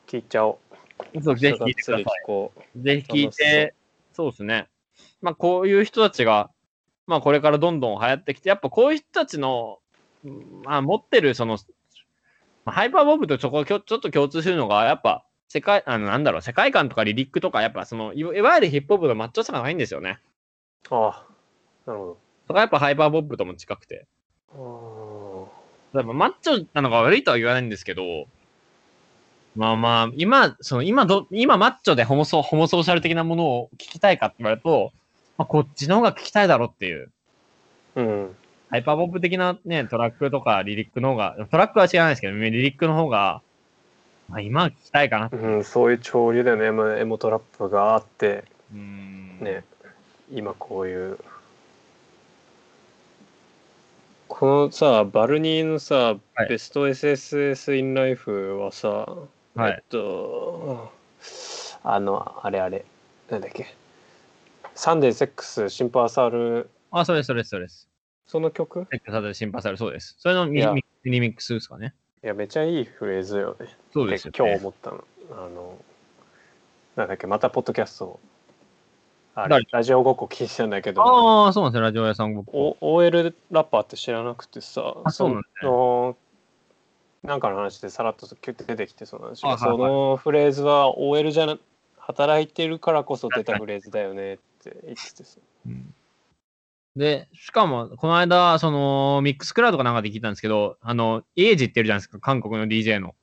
[0.06, 0.58] 聴いちゃお
[1.14, 1.22] う。
[1.22, 2.06] そう、ぜひ聴いてください。
[2.76, 3.74] ぜひ聴いて、
[4.12, 4.68] そうですね。
[5.22, 6.50] まあこういう人たちが、
[7.06, 9.78] まあこれからどんどん流行ってきて、やっぱこういう人たちの、
[10.24, 11.58] うんまあ持ってるその、
[12.64, 20.18] まあハイパーボブとちょこちょっと共通するのが、やっぱ世界、あのなんだろう、世界観とかリリックとか、やっぱその、いわいわゆるヒップホップのマッチョさがないんですよね。
[20.90, 20.94] う。
[20.94, 21.26] ああ、
[21.86, 22.16] なるほ
[22.46, 24.06] そこはやっぱハイパーボブとも近くて。
[24.54, 25.50] ど。
[25.94, 28.26] 例えばマッチョなのが悪いとは言わないんですけど、
[29.56, 34.92] まあまあ、今、その今ど、今マッチョでホモソホモソーシャル的なものを聞きたいかって言われると、
[35.36, 37.10] まあ、こっちの方が聞きたいだろっていう。
[37.96, 38.36] うん。
[38.70, 43.42] ハイパーポップ的なね、トラックとかリリックの方が、トラックは知らないですけど、リリックの方が、
[44.28, 45.28] まあ今は聞きたいかな。
[45.32, 46.70] うん、そういう潮流だよね。
[46.70, 49.38] まあエモトラップがあって、うーん。
[49.40, 49.64] ね、
[50.32, 51.18] 今こういう、
[54.28, 58.88] ここのさ、バルニーのさ、はいベスト SSS in Life はさ、
[59.54, 60.92] はいえっと、
[61.82, 62.84] あの、あれあれ、
[63.28, 63.74] なんだっけ、
[64.74, 67.88] サンデーセックス、シンパーサル、あ、そうです、そうです、そうです。
[68.26, 68.86] その曲？
[68.90, 70.14] セックサで心配される、そうです。
[70.18, 71.94] それのミミリミックスですかね。
[72.22, 73.66] いや、めちゃいいフレーズよね。
[73.92, 74.36] そうですよ、ね。
[74.38, 75.04] 今日思ったの。
[75.32, 75.76] あの、
[76.94, 78.20] なんだっけ、またポッドキャスト、
[79.42, 82.54] あれ誰ラジオごっこ聞いてたんだけど、ああ、そうなんですよ、ラジオ屋さん僕。
[82.54, 86.16] お OL ラッパーって知らなくてさ、あそうなんだねその
[87.22, 89.50] なんかの話でさらっとキュッて出てきてそうなんですよ。
[89.50, 91.58] はいはいはいそのフレーズは OL じゃな
[91.98, 95.38] 働いてるからこそ出たフレーズだよねって言っててさ。
[95.66, 95.94] うん
[96.96, 103.14] で、しかも、この間、その、ミックスクラウドかなんかで聞いたんですけど、あの、エイジっているじゃないですか、韓国の DJ の。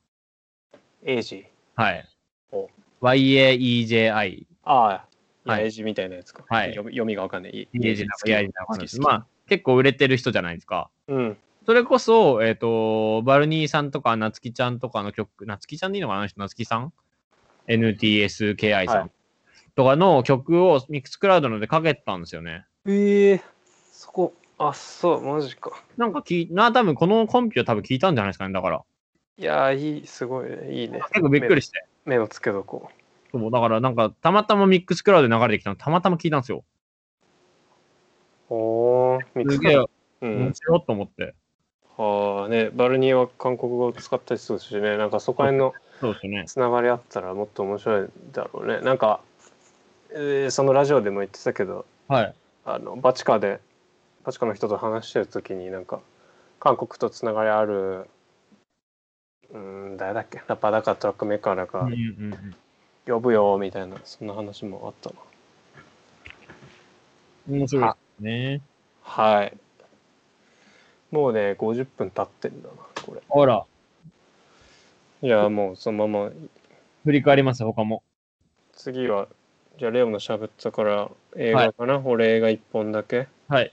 [1.04, 1.46] エイジ？
[1.76, 2.08] はい
[2.50, 2.70] お。
[3.02, 4.46] YAEJI。
[4.64, 5.06] ああ、
[5.52, 6.44] はいエイジみたいなやつか。
[6.48, 7.68] はい読み読みがわかんない。
[7.72, 10.90] エイジな好きまあ、結構売れてる人じゃないですか。
[11.08, 11.36] うん。
[11.66, 16.92] それこそ、えっ、と、バルニーさんとか、なつきちゃんとかの曲、なつきちゃんでいいのかなあの人、なつきさん
[17.66, 19.10] ?NTSKI さん、はい
[19.78, 22.66] とかの曲をミックスクラウドのでかけたんですよね。
[22.84, 23.42] ええ
[23.92, 25.70] そこ、あ、そう、マジか。
[25.96, 28.82] なんか聞いな、多分このコンピを多分聞いたんじゃないですかね、だから。
[29.36, 31.00] いやー、いい、すごいね、いいね。
[31.12, 31.86] 結構びっくりして。
[32.04, 32.90] 目をつけとこ
[33.30, 36.64] そうだからなんか、たまたまミックスクラウドで流れてきたの、たまたま聞いたんですよ。
[38.50, 38.54] う。
[38.54, 39.86] おー、ミックすげえ、ス
[40.22, 40.54] う面ん。
[40.54, 41.34] 白いと思って。
[41.96, 45.74] はあね、バルニーは韓国語を使ったりするしね、なんかそこら辺の。
[46.46, 48.80] つながりあったらもっと面白いだろうね。
[48.80, 49.20] なんか、
[50.12, 52.34] えーそのラジオでも言ってたけど、はい。
[52.64, 53.60] あのバチカで、
[54.24, 56.00] バチカの人と話してる時になんか、
[56.60, 58.08] 韓国とつながりある、
[59.50, 62.56] うん、誰だっけ、ラッパーだかトラックメーカーだかうんうんうん
[63.08, 65.16] 呼ぶよみたいな、そんな話もあったな。
[67.48, 68.60] 面白いですね。
[69.02, 69.56] はい。
[71.10, 73.22] もうね、50分経ってんだな、これ。
[73.28, 73.64] ほら、
[75.22, 76.30] いや、もうそのまま
[77.04, 78.02] 振り返ります、他も。
[78.72, 79.28] 次は
[79.78, 83.28] じゃあレオのしゃべったから映画かな、俺映画1本だけ？
[83.48, 83.72] はい。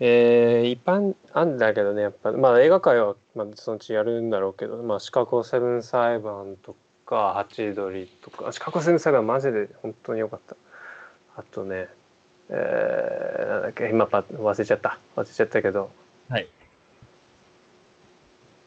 [0.00, 6.74] えー、一般あんだけどねやっぱまあ映画界は、まあ、そのうちやるんだろうけどまあシカゴセブン裁判と
[7.06, 8.52] かハチドリとか。
[8.52, 10.56] シカゴセブン裁判マジで本当に良かった。
[11.36, 11.88] あとね
[12.48, 14.98] えー、なんだっけ今パッ忘れちゃった。
[15.16, 15.90] 忘れちゃったけど。
[16.28, 16.48] はい。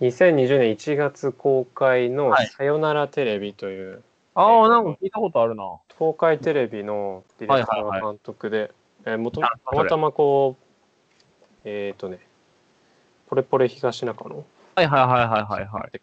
[0.01, 4.03] 2020年1月公開のはい「さよならテレビ」という、
[4.35, 5.63] ああ、なんか聞いたことあるな。
[5.97, 8.71] 東海テレビのディレクターはいはいが監督で、
[9.05, 10.63] えーもとあたまたまこう
[11.65, 12.19] えっ、とね
[13.27, 14.35] ポレポレ東中野？
[14.75, 16.01] はいはいはいはいはいはい。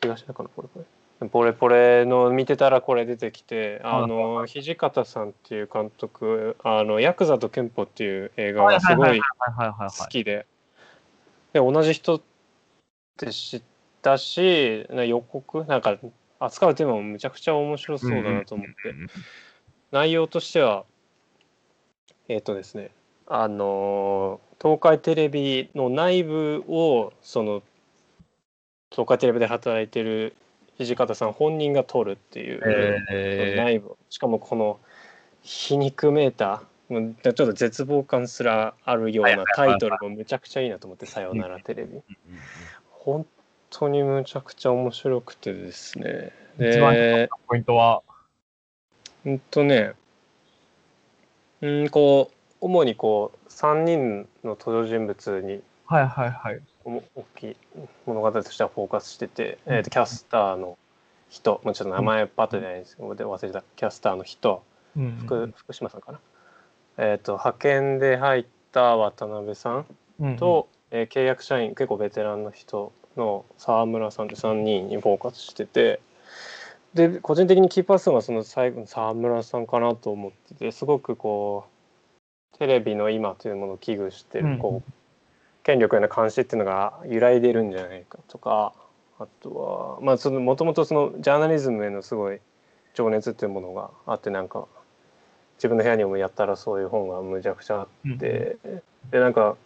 [0.00, 0.86] 東中野ポレポレ
[1.30, 9.20] ポレポレの見てたらこれ出てきてあの土方さんっていう監督あのヤクザと憲法っていう映画がすごい。
[9.20, 10.46] 好きで。
[11.54, 12.20] で同じ人っ
[13.16, 13.62] て知っ
[14.02, 15.96] たしな予告なんか
[16.38, 18.74] 扱うテーマもむちゃくちゃ面白そうだなと思って、
[19.90, 20.84] 内容としては
[22.28, 22.90] えっ、とですね
[23.26, 27.62] あのー東海テレビの内部をその
[28.90, 30.34] 東海テレビで働いてる
[30.78, 32.60] 土方さん本人が撮るっていう、
[33.10, 34.78] えー、内部しかもこの
[35.42, 42.00] 皮肉めいたもうちょっと絶望感すらあるようなタイトルもむちゃくちゃいいなと思って「さよならテレビ」
[42.90, 43.26] 本
[43.70, 46.32] 当にむちゃくちゃ面白くてですね。
[46.58, 48.02] 一番でポイントは、
[49.24, 49.92] うんとね
[51.60, 56.60] うんこう主にこう3人の登場人物にはいはいはい。
[56.86, 57.56] 大きい
[58.06, 60.78] 物語としてはフォーカスしてて、えーとキャスターの
[61.28, 64.62] 人もうちょっと名前パッとじゃないんですけど、で忘れたキャスターの人
[64.96, 66.20] うん福福島さんかな、
[66.98, 69.86] えー、と派遣で入った渡辺さん
[70.20, 76.00] うんと、えー契約社員結構ベテランの人の沢村さんって3人にフォーカスしてて
[76.94, 81.66] で個人的にキーパーソンはその最後の沢村さんかなと思っててすごくこ
[82.54, 84.92] うテレビの今というものを危惧してる、うんこう
[85.66, 88.72] 権力への監視っていうのが揺らいでるんじゃないかとか
[89.18, 92.38] あとはまあそのもともとそのジャーナリズムへのすごい
[92.94, 94.68] 情熱っていうものがあってなんか
[95.56, 98.58] 自分の部屋にもやったらそういう本がむちゃくちゃあって、
[99.10, 99.56] でなんか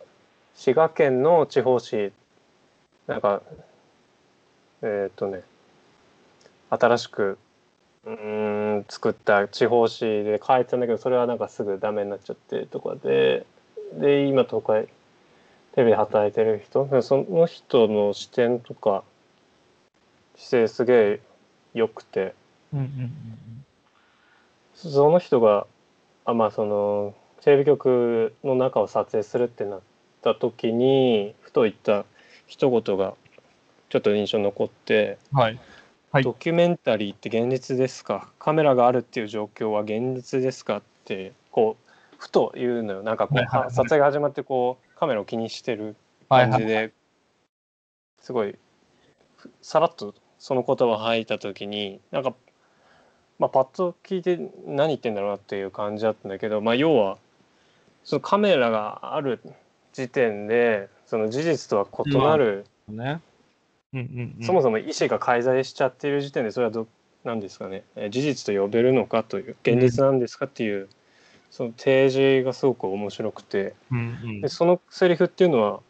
[0.55, 2.13] 滋賀県の地方紙
[3.07, 3.43] なんか
[4.81, 5.43] えっ、とね
[6.71, 7.39] 新しく
[8.07, 13.45] うーん作った地方紙で書いてたんだけどそれはなんかすぐダメになっちゃってとかで
[13.99, 14.89] で今東海
[15.75, 16.87] テレビで働いてる人？
[16.87, 19.05] でその人の視点とか
[20.37, 21.21] 姿勢すげえ
[21.75, 22.35] 良くて。
[22.73, 23.13] うんうんうん
[24.73, 25.67] その人が
[26.25, 29.81] あまあそのテレビ局の中を撮影するってなっ
[30.23, 32.07] た時にふと言った
[32.47, 33.13] 一言が
[33.91, 35.19] ちょっと印象に残って。
[35.33, 35.61] はい。
[36.13, 36.23] はい。
[36.23, 38.31] ドキュメンタリーって現実ですか？
[38.39, 40.79] カメラがあるっていう状況は現実ですか？
[40.79, 43.03] ってこうふと言うのよ。
[43.03, 43.71] なんかこう、はいはいはい。
[43.73, 45.97] 撮影が始まってこうカメラを気にしてる
[46.29, 46.93] はい感じで、
[48.21, 48.55] すごい
[49.39, 52.35] ふさらっとその言葉吐いた時になんか、
[53.39, 57.17] まあ、パッと聞いて何言ってんだろうなっていう感じだったんだけど、まあ、要は
[58.05, 59.41] そのカメラがある
[59.95, 63.23] 時点でその事実とは異なる、ね。
[63.95, 64.47] うんうんうん。
[64.47, 66.87] そもそも医師が介在しちゃっている時点でそれはど
[67.25, 70.91] 何ですかねえー事実と呼べるのかという現実なんですかっていう、
[71.51, 73.75] その提示がすごく面白くて。
[73.91, 74.41] うんうん。
[74.41, 75.81] でそのセリフっていうのは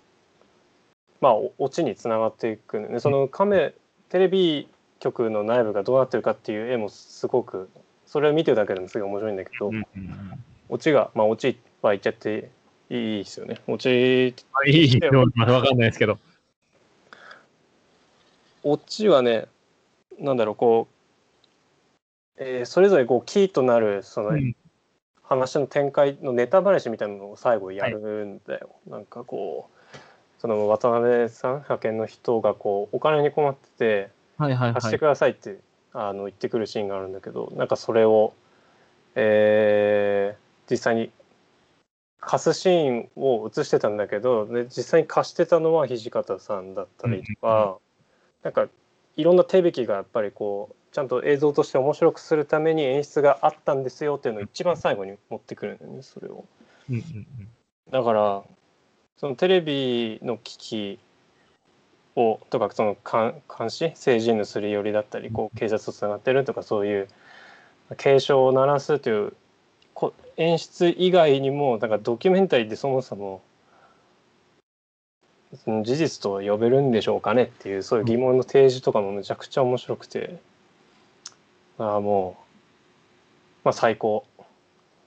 [1.21, 2.91] まあおオチにつながっていくん。
[2.91, 3.75] でそのカメ
[4.09, 7.71] テレビ局の内部がどうなってるかっていう絵もすごく
[8.07, 10.45] それを見てるだけでもすごい面白いんだけど、うんうんうん。
[10.71, 12.51] オチがまあオチは言っちゃって
[12.89, 13.61] いいですよね。
[13.67, 14.73] オチまあい。
[14.73, 16.19] いよ、まだわかんないですけど。
[18.63, 19.47] オチはね
[20.19, 20.89] なんだろうこ
[22.39, 24.55] う、えーそれぞれこうキーとなるその、うん
[25.31, 29.97] 話の展開のネタ話みたいなのを最後やるんだよ、なんかこう
[30.41, 34.75] その渡辺さん派遣の人がこうお金に困っててはいはいはい。
[34.75, 35.05] 貸してく。
[35.05, 35.59] ださいって、
[35.93, 38.35] あの言ってくるシーンがあるんだけどなんかそれを、
[39.15, 41.11] えー実際に
[42.21, 47.79] 貸すシーンを映してたんだけどで実際に貸してたのは土方さんだったりとか、
[48.45, 48.69] なんか
[49.17, 56.45] いろんな手引きがやっぱりこうちゃんと映像として面白くするために演出があったんですよっていうのを一番最後に持ってくるんだよねそれを。
[57.91, 58.43] だから
[59.17, 60.99] そのテレビの機器
[62.17, 67.09] をとかその監監視政治のすり寄りだったりこう警察とつながってるとかそういう
[67.97, 69.33] 警鐘を鳴らすという
[69.95, 73.43] こ演出以外にもなんかドキュメンタリーってそもそも
[75.67, 80.39] 事実と呼べるんでしょうかねっていうそういう疑問の提示とかもめちゃくちゃ面白くて
[81.85, 82.41] ああもう
[83.65, 84.25] まあ最高、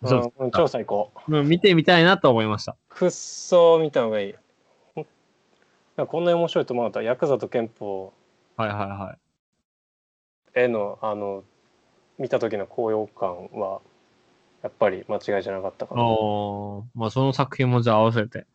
[0.03, 1.11] そうですうん超最高。
[1.27, 2.75] うん見てみたいなと思いました。
[2.89, 4.35] くっそ見た方がいい。
[4.95, 5.01] ほ
[6.03, 7.07] んこんなに面白いと思わなかった。
[7.07, 8.11] ヤクザと憲法
[8.57, 9.17] はいはいは
[10.55, 10.59] い。
[10.61, 11.43] へのあの
[12.19, 13.81] 見た時の高揚感は
[14.61, 16.03] やっぱり間違いじゃなかったかな。
[16.03, 18.45] おーまあその作品もじゃあ合わせて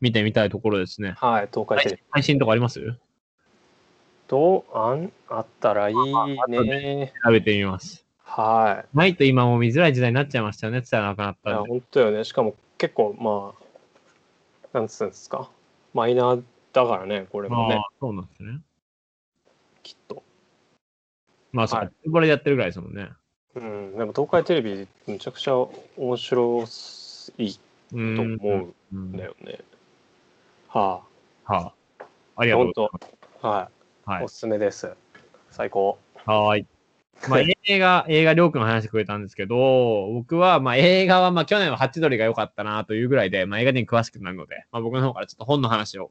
[0.00, 1.14] 見てみたいところですね。
[1.18, 2.02] はい、東海テレビ。
[2.10, 2.80] 配信とかあります？
[4.32, 5.96] どうあんあったらいい
[6.48, 7.12] ね。
[7.22, 8.06] 調べてみます。
[8.24, 10.80] はないと今もう見づらい時代になっちゃいましたよね。
[10.80, 11.48] 伝えなくなっい。
[11.48, 11.68] いやたんで。
[11.68, 12.24] 本当よね。
[12.24, 13.52] しかも結構ま
[14.72, 15.50] あなんつうんですか。
[15.92, 18.58] マイナーだからね、これもねああ、、そうなんですね。
[19.82, 20.22] きっと。
[21.52, 23.10] まあそう、はいこれでやってるぐらいですもんね。
[23.54, 26.64] うん、でも東海テレビめちゃくちゃ面白
[27.36, 27.50] い
[27.92, 28.16] うん。
[28.16, 29.58] と思ううんだよね。
[30.68, 31.02] は
[31.44, 32.04] はあ。
[32.36, 32.46] あい。
[32.46, 33.12] りがとう本ございます。
[33.42, 33.48] 当。
[33.48, 33.81] はい。
[34.04, 34.28] はいお。
[34.28, 34.92] すすめです。
[35.50, 35.98] 最高。
[36.26, 36.66] はーい。
[37.28, 46.10] まあ、 映画、映画、りょうくんが話してくれたんですけど、僕は、まあ、映画は、まあ、去年はハチドリが良かったなというぐらいで、まあ、映画に詳しくなるので、まあ、僕の方からちょっと本の話を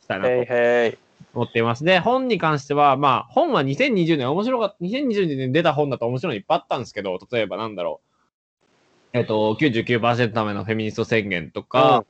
[0.00, 0.30] したいなと。
[1.34, 1.84] 思っています。
[1.84, 8.10] で、本に関しては、まあ、本は2020年面白かった、2020年に出た本だと面白いのいっぱいあったんですけど、例えばなんだろう。
[9.12, 12.04] えっと、99%のためのフェミニスト宣言とか、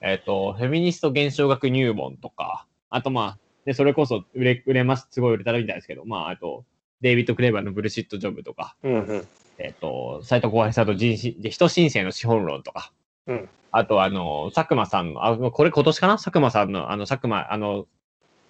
[0.00, 6.64] えっと、フェミニスト現象学入門とか、あとまあ、で、それこそ売れ、売れます、すごい売れたみたいですけど、まあ、あと、
[7.02, 9.26] デイビッド・クレーバーのブルシット・ジョブとか、うんうん。
[9.58, 12.92] えっと、斎藤浩平さんと人人申請の資本論とか、
[13.26, 13.48] うん。
[13.72, 16.14] あと、あの、佐久間さんの、あ、これ今年かな？
[16.14, 17.86] 佐久間さんの、あの、佐久間、あの、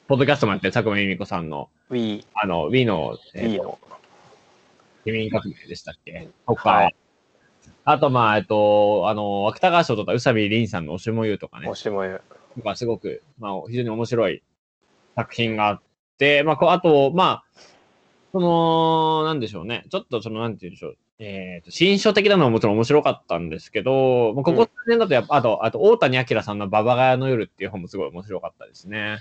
[0.07, 3.79] ポッドキャストもやってる佐久間由美子さんの、Wii、あの、Wii の、え Wii ーとの。
[5.07, 6.29] 市民革命でしたっけ？
[6.47, 6.95] とか、はい
[7.89, 11.69] あと、まあ、えっと、あの、芥川賞とか宇佐美凛さんのおしもゆとかね。
[11.69, 12.21] お、しもゆ。
[12.57, 14.43] とかすごく、まあ、非常に面白い
[15.17, 15.81] 作品があっ
[16.19, 17.61] て、まあ、こうあと、まあ、
[18.33, 19.85] その、なんでしょうね。
[19.91, 20.97] ちょっとその、なんて言うんでしょう。
[21.19, 29.19] えっ、と、新書的なのはもちろん面白かったんですけど、まあ、ここ数年だとやっぱ、あと、あと、大谷明さんのババガヤの夜っていう本もすごい面白かったですね。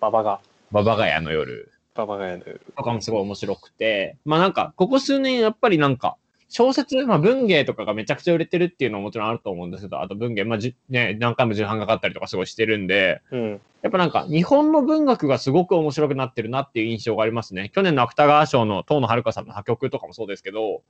[0.00, 0.40] ババが。
[0.72, 2.60] ババガヤの夜ババがやる。
[2.76, 6.16] とかもすごい面白くて、まあなんか、ここ数年やっぱりなんか、
[6.48, 13.60] 小説、まあ文芸とかがめちゃくちゃ売れてるっていうのはもちろんあると思うんですけど、あと文芸、まあじね、何回も重版がかったりとかすごいしてるんで、うん。
[13.82, 17.70] やっぱなんか、日本の文学がすごく面白くなってるなっていう印象がありますね。
[17.74, 20.82] 去年の芥川賞の遠野遥さんの破局とかもそうですけど、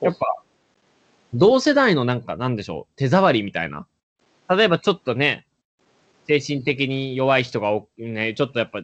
[0.00, 0.42] やっぱ、
[1.34, 3.86] 同世代のなんか、なんでしょう、手触りみたいな。
[4.48, 5.45] 例えばちょっとね、
[6.26, 8.80] 精神的に弱い人がね、ちょっとやっぱ、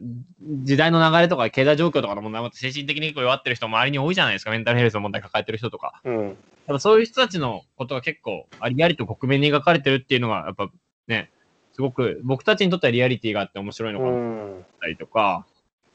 [0.62, 4.50] 時代の流れとか経済状況とかの問題もあって、精神的に結構弱ってる人周りに多いじゃないですか。
[4.52, 6.00] メンタルヘルスの問題抱えてる人とか。
[6.04, 6.26] うん。
[6.26, 6.34] やっ
[6.68, 10.70] ぱそういう人たちのことが結構ありありと克明に描かれてるっていうのが、やっぱ
[11.08, 11.30] ね、
[11.72, 14.20] すごく僕たちにとってはリアリティがあって面白いのかうなっ
[14.60, 14.64] ん。
[14.80, 15.44] たりとか、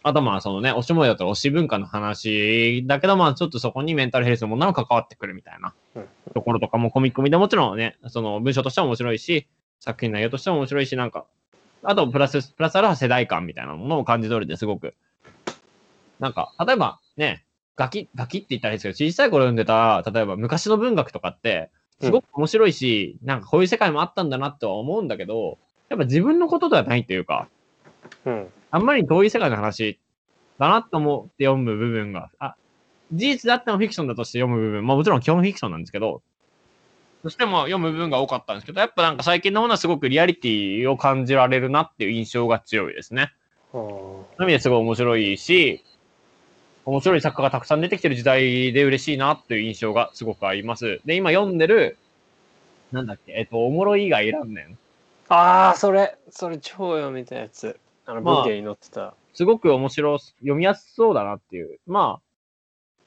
[0.04, 9.48] あとまあそのね、推し模様だったら推し文化の話だけど、まあちょっとそこにメンタルヘルスの問題も関わってくるみたいなうんところとかもコミック見でもちろんね、その文章としては面白いし、
[9.80, 11.26] 作品内容としては面白いし、なんか、
[11.84, 14.94] あとプラス、プラスアルファ世代感みたいなものを感じ取れてすごく、
[16.20, 21.70] なんか、例えばね、ガキ、ガキって言ったらいいですけど、小さい頃読んでた、例えば昔の文学とかって、
[22.02, 25.58] すごく面白いし、なんかこういう世界もあったんだなとは思うんだけど、
[25.90, 27.48] やっぱ自分のことではないっていうか、
[28.26, 28.48] うん。
[28.72, 30.00] あんまり遠い世界の話
[30.60, 32.56] だなと思って読む部分が、あ、
[33.12, 36.22] 事実であってもフィクションだとして読む部分、まあもちろん基本フィクションなんですけど、
[37.28, 43.34] そしても読む部分が多かったんですけど、やっぱなんか最近のものはすごくリアリティを感じられるなっていう印象が強いですね。
[43.74, 45.84] あそういう意味ですごい面白いし、
[46.86, 51.02] 面白い作家がたくさん出てきてる時代で嬉しいなっていう印象がすごくあります。
[51.04, 51.98] で、今読んでる、
[52.94, 54.78] なんだっけ、えっと、おもろい以外いらんねん。
[55.28, 57.78] あー、それ、それ超読みたいやつ。
[58.06, 59.16] あの、まあ文芸に載ってた。
[59.34, 61.78] すごく面白、読みやすそうだなっていう。
[61.88, 62.27] まあ、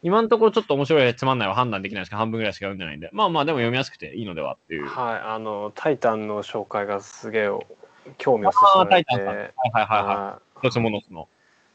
[0.02, 4.86] 今のところちょっと面白い、つまんないは判断できないですけど、半分ぐらいしか読んでないんで、まあまあでも読みやすくていいのではっていう。
[4.86, 7.50] はい、あの、タイタンの紹介がすげえ
[8.18, 9.10] 興味をああ、そそられて。
[9.10, 9.36] タイタンさん。
[9.36, 10.66] はいはいはいはあい。
[10.68, 11.28] 一つものその。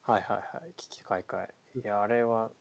[0.05, 0.73] ーはいはいはい。
[0.75, 1.53] 危機開会。
[1.75, 2.51] いや、あれは、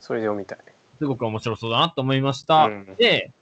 [0.00, 0.58] それで読みたい。
[0.98, 2.66] すごく面白そうだなと思いました。
[2.66, 3.32] うんで、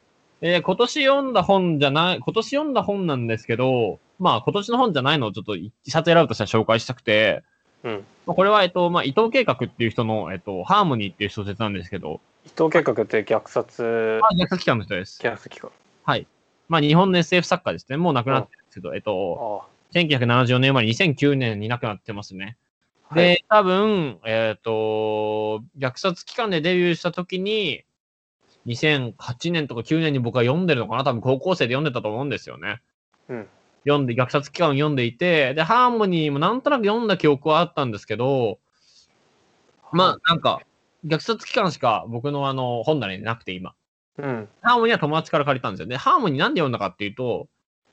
[0.40, 7.44] えー今年読んだ本じゃない、今年読んだ本なんですけど、まあ今年の本じゃないのをちょっと一冊選ぶとしたら紹介したくて、
[7.84, 8.04] うん。
[8.26, 15.20] まあこれは、えっと、まあ伊藤計画っていう人の、えっと、ハーモニーっていう小説なんですけど、伊藤計画って虐殺、まあ、逆機関の人です。
[15.22, 15.70] 虐殺機関。
[16.04, 16.26] はい。
[16.68, 17.96] まあ日本の SF 作家ですね。
[17.96, 22.56] もう亡くなってるんですけど、えっと、あ1974年生まれ2009年に亡くなってますね。
[23.08, 27.84] はい、多分、えっ、と、虐殺期間でデビューした時に、
[28.66, 32.80] 2008年とか9年に僕は読んでるのかな多分高校生で読んでたと思うんですよね。
[33.28, 33.48] うん。
[33.84, 38.58] 読んで、虐殺期間を読んでいて、で、ハーモニーもなんとなく読んだ記憶はあったんですけど、
[39.92, 40.60] まあ、なんか、
[41.04, 43.74] 虐殺期間しか僕のあの、本棚になくて今。
[44.18, 44.48] うん。
[44.62, 45.86] ハーモニーは友達から借りたんですよ。
[45.86, 47.48] で、ハーモニーなんで読んだかっていうと、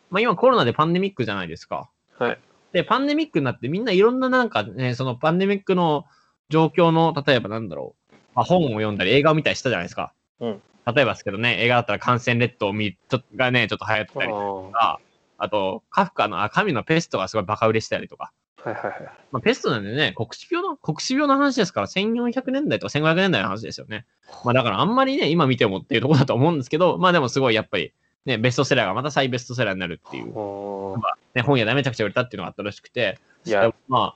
[0.10, 1.90] まあ今コロナでパンデミックじゃないですか。
[2.18, 2.40] はい。
[2.72, 6.06] で、パンデミックになってみんないろんななんかね、そのパンデミックの
[6.50, 10.14] 状況の、例えばなんだろう、まあ、本を読んだり映画を見たりしたじゃないですか。
[10.40, 10.62] うん。
[10.94, 15.00] 例えばですけどね、映画だったら感染列島を見、ちょがね、ちょっと流行ってたりとあか、
[15.40, 18.32] あと、カフカの、あ、神のペストがすごいバカ売れしたりとか。
[18.64, 19.04] はいはいはい。
[19.32, 24.06] まあ、ペストなんでね、黒死病の、黒死病の話ですから、1400年代とか1500年代の話ですよね。
[24.44, 27.94] まあだからあんまりね、今見てもっていうところだと思うんですけど、まあでもすごいやっぱり、
[28.26, 31.02] ね、ベストセラーがまた再ベストセラーになるっていう、おー
[31.36, 34.16] ね、本屋でめちゃくちゃ売れたっていうのがあったらしくて、いや、ま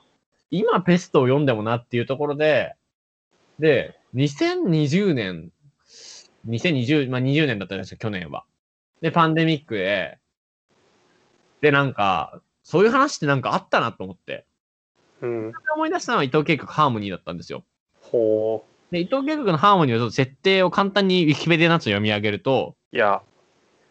[0.50, 2.76] 今ペストを読んでもなっていうところで、
[3.58, 5.50] で、2020年、
[6.46, 8.44] 2020、まあ20年だったんですよ、去年は。
[9.00, 10.18] で、パンデミックで、
[11.64, 14.44] で、なんか、そういう話ってなんかあったなと思って。
[15.22, 15.52] うん。
[15.76, 17.64] 思い出したのは伊藤計画ハーモニーだったんですよ。
[18.02, 22.96] ほで、伊藤計画のハーモニーの設定を簡単にウィキペディアなど読み上げると、う。
[22.96, 23.22] いや、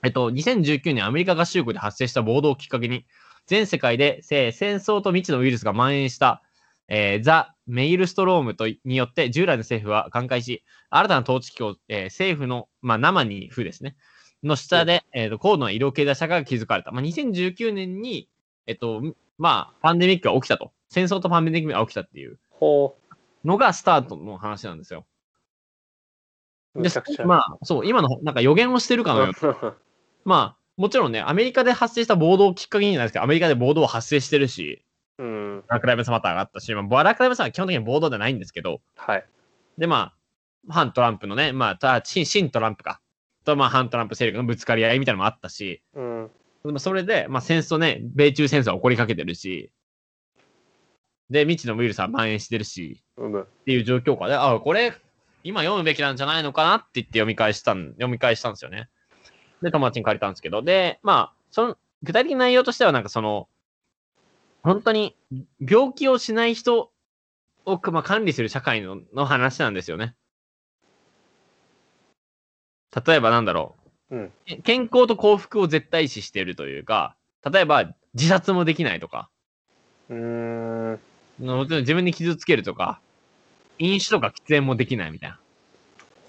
[0.03, 3.07] えっと、2019年アメリカ合衆国で発生した暴動をきっかけに、
[3.47, 6.43] 全世界でせ戦争と未知のウイルスが蔓延した、
[6.89, 13.95] えーザ・メイルストロームとによって従来の政府は寛解し、新たな統治機構、えー政府の、まあ、生に府ですね、
[14.43, 16.91] の下で、えーと高度な医療経済社会が築かれた。
[16.91, 18.29] まあ、2019年に、
[18.67, 19.01] えっと、
[19.37, 20.71] まあ、パンデミックが起きたと。
[20.89, 22.95] 戦争とパンデミックが起きたっていうほ
[23.43, 25.05] のがスタートの話なんですよ。
[26.75, 26.81] う。
[26.81, 26.89] で。
[27.25, 29.75] まあ、そう、今の、なんか予言をしてるかのような
[30.23, 34.83] まあ、もちろんね、アメリカで発生した暴動をきっかけになんですけど、アメリカで暴動は発生してるし、
[35.17, 35.61] うん。
[35.61, 39.25] ブラックライブズマターがあったし、まあ、ブラックライブズマターは基本的に暴動ではないんですけど、はい。
[39.77, 40.13] で、ま
[40.69, 43.01] あ、反トランプのね、まあ、新トランプか、
[43.43, 46.31] と、まあ、反トランプ勢力のぶつかり合いみたいなのもあったし、うん。
[46.65, 49.71] でもそれで、まあ、戦争ね、米中戦争は起こりかけてるし、
[51.29, 53.41] で、未知のウイルスは蔓延してるし、うむ。
[53.41, 54.93] っていう状況下で、あ、これ、
[55.43, 58.89] 今読むべきなんじゃないのかなって言って読み返したん、読み返したんですよね。
[59.61, 63.47] で、友達に借りたんですけど、で、まあ、その、具体的な内容としては、なんかその、
[64.61, 65.17] 本当に、
[65.59, 66.91] 病気をしない人
[67.65, 70.15] を、まあ、管理する社会のの話なんですよね。
[73.05, 73.75] 例えばなんだろ
[74.11, 74.15] う。
[74.15, 77.15] うんけ健康と幸福を絶対視しているというか、
[77.49, 79.29] 例えば自殺もできないとか、
[80.09, 80.17] うー
[80.95, 80.99] ん。
[81.39, 82.99] もちろん自分に傷つけるとか、
[83.79, 85.39] 飲酒とか喫煙もできないみたいな。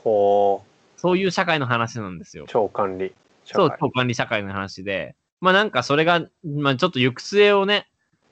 [0.02, 0.62] ほ
[0.96, 2.46] そういう社会の話なんですよう。。
[2.48, 3.12] 超管理。
[3.44, 5.16] 社そう、会超管理社会の話で。
[5.40, 7.88] まあなんかそれが、まあちょっと行く末をね、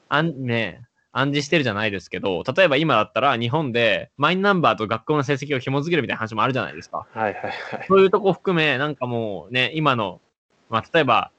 [0.08, 0.82] あん、ね、
[1.12, 7.06] 暗示してるじゃないですけど、例えば今だったら日本でマイナンバーと学校の成績を紐付けるみたいな話もあるじゃないですか。
[7.12, 7.52] はいはいはい。
[7.86, 10.20] そういうとこ含め、なんかもうね、今の、
[10.70, 11.30] まあ例えば、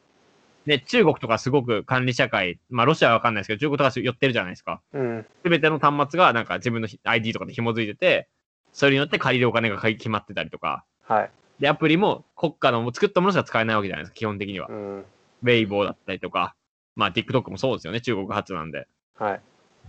[0.66, 4.82] ね、中国とかすごく管理社会、まあロシアはわかんないですけど、中国とか寄ってるじゃないですか。
[4.94, 5.26] うん。
[5.44, 8.30] すべての端末がなんか自分の ID とかで紐づいてて、
[8.72, 11.32] それによって借りるお金が決まってたりとか、はい。
[11.60, 14.74] で、アプリも国家の作ったものしか使えないわけじゃないですか、基本的にはう。
[14.74, 15.00] ん。
[15.00, 16.56] ウェイボーだったりとか、
[16.96, 18.88] まあ TikTok もそうですよね、中国発なんで。
[19.16, 19.42] はい。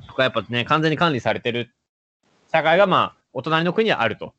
[0.07, 1.75] とかやっぱね、完全に管理されてる
[2.53, 4.35] 社会がまあ、お隣の国にはあると。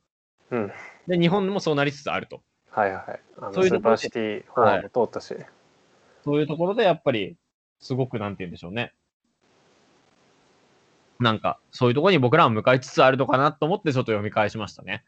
[0.52, 0.72] うん。
[1.08, 2.42] で、日本もそうなりつつあると。
[2.72, 3.20] はいはい。
[3.40, 5.36] あのそういうところスーパーシティ法案も通ったし。
[6.24, 7.38] そういうところでやっぱり、
[7.80, 8.94] すごくなんて言うんでしょうね。
[11.20, 15.04] なんか、そういうところに僕らは向かいつつあるのかなと思ってちょっと読み返しましたね。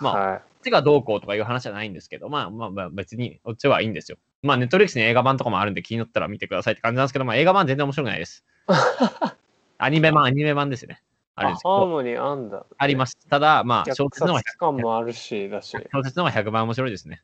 [0.00, 0.38] まあはい。
[0.38, 4.18] こっちがどうこうとかいう話じゃないんですけど、まあまあまあ別にこっちはいいんですよ。
[4.42, 8.44] まあネットフリックスに映画版とかもあるんで気になったら見てくださいって感じなんですけど、まあ映画版全然面白くないです。
[9.78, 11.02] アニメ版、アニメ版ですよね。
[11.36, 12.66] あるんあですハーモニーあんだ。
[12.76, 13.16] あります。
[13.30, 15.76] ただ、まあ小虐説の方が殺感もあるし、だし。
[15.92, 17.22] 小説の方が100倍面白いですね。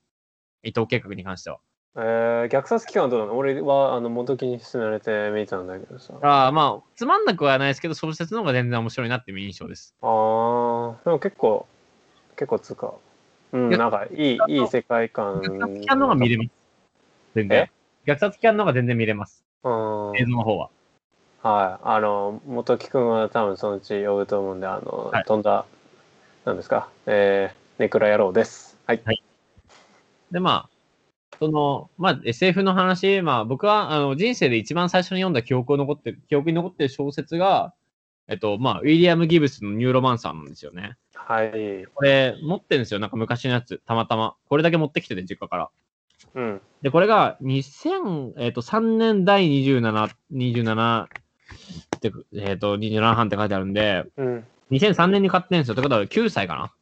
[0.63, 1.59] 伊藤計画に関しては。
[1.97, 3.37] えー、虐殺期間はどうなの？
[3.37, 6.15] 俺はあの元木に勧められて見たんだけどさ。
[6.23, 9.97] あああまあ、つまんなくはないですけど、小説の方が全然面白いなっていう印象です。
[10.01, 11.67] あー、でも結構、
[12.37, 12.95] 結構つうか。
[13.53, 15.41] うん、なんかいい、いい世界観。
[15.41, 16.51] 虐殺期間の方が見れます。
[17.35, 17.71] 全然。
[18.07, 19.45] 虐殺期間の方が全然見れます。
[19.63, 20.13] うん。
[20.17, 20.71] 映像の方は。
[21.45, 21.85] はい。
[21.87, 25.67] あの、元木くんは多分そのうち呼ぶと思うんで、あの、はい飛んだ、
[26.47, 28.79] なんですか、えー、ネクラ野郎です。
[28.87, 29.03] はい。
[30.31, 37.75] で、まあ、その、まあ、SF の話、まあ、僕は、あの、人生で一番最初に読んだ記憶を残ってる、記憶に残ってる小説が、
[38.27, 40.97] えっと、まあ、ウィリアム・ギブスのニューロマンサーなんですよね。
[41.13, 41.85] はい。
[41.95, 43.01] これ、持ってるんですよ。
[43.01, 44.35] なんか昔のやつ、たまたま。
[44.49, 45.71] これだけ持ってきてて、実家から。
[46.37, 46.61] うん。
[46.81, 51.07] で、これが2000、えっ、と、3年第27、27
[51.95, 54.45] って、えっ、と、27半って書いてあるんで、うん。
[54.71, 55.75] 2003年に買ってんですよ。
[55.75, 56.73] ってことは9歳かな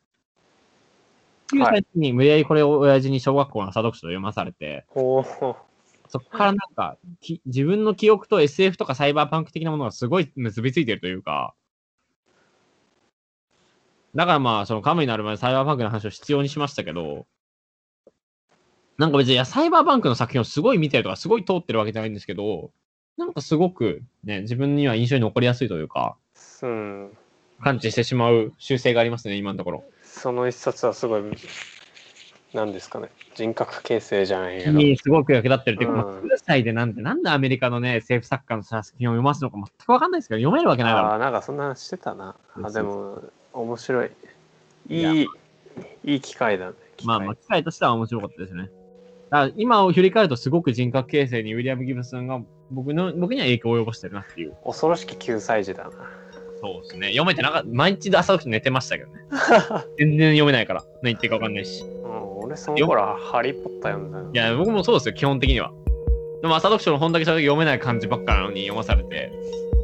[1.53, 5.73] ?9 はい歳に無理やりこれを親父に小学校の朝読書と読まされて、ほう。
[6.09, 11.55] そこからなんか、き自分の記憶と SF とかサイバーパンク的なものがすごい結びついてるというか、
[14.15, 17.27] だからまあ、そのカムになる前にサイバーパンクの話を必要にしましたけど、
[18.99, 22.73] なんか別にいやサイバーパンクの作品をすごい見てるとか、すごい通ってるわけじゃないんですけど、
[23.17, 26.17] なんかすごくね、自分には印象に残りやすいというか、
[26.63, 27.17] うん。
[27.63, 29.85] 感知してしまう習性がありますね、今のところ。
[30.03, 31.23] その一冊はすごい、
[32.53, 33.09] なんですかね。
[33.35, 34.73] 人格形成じゃないけど。
[34.73, 41.11] にすごく役立ってるっていうか、うんまあ9歳でなんで、なんでアメリカのね、政府作家の作品を読ますのか全くわかんないですけど、読めるわけないだろう。
[41.13, 42.37] ああ、なんかそんな話してたな。
[42.63, 44.11] あ、でも、面白い。
[44.89, 45.27] いいやい、
[46.05, 46.75] いい機会だね。
[47.05, 48.71] まあまあ、機会としては面白かったですね。
[49.57, 52.43] 今を振り返るとすごく人格形成にウィリアム・ギブスさんが
[52.73, 54.55] 僕の、僕には影響を及ぼしてるなっていう。
[54.65, 55.91] 恐ろしき9歳児だな。
[56.61, 57.09] そうですね。
[57.09, 57.69] 読めてなかった。
[57.69, 59.21] 毎日朝起きて寝てましたけどね。
[59.99, 60.85] 全然読めないから。
[61.03, 61.85] 何言ってるかわかんないし。
[61.85, 64.31] うん、俺その頃はハリー・ポッター読んだよ。
[64.33, 65.73] いや、僕もそうですよ、基本的には。
[66.41, 69.33] でも朝読書の本だけした時読めない漢字ばっかなのに読まされて、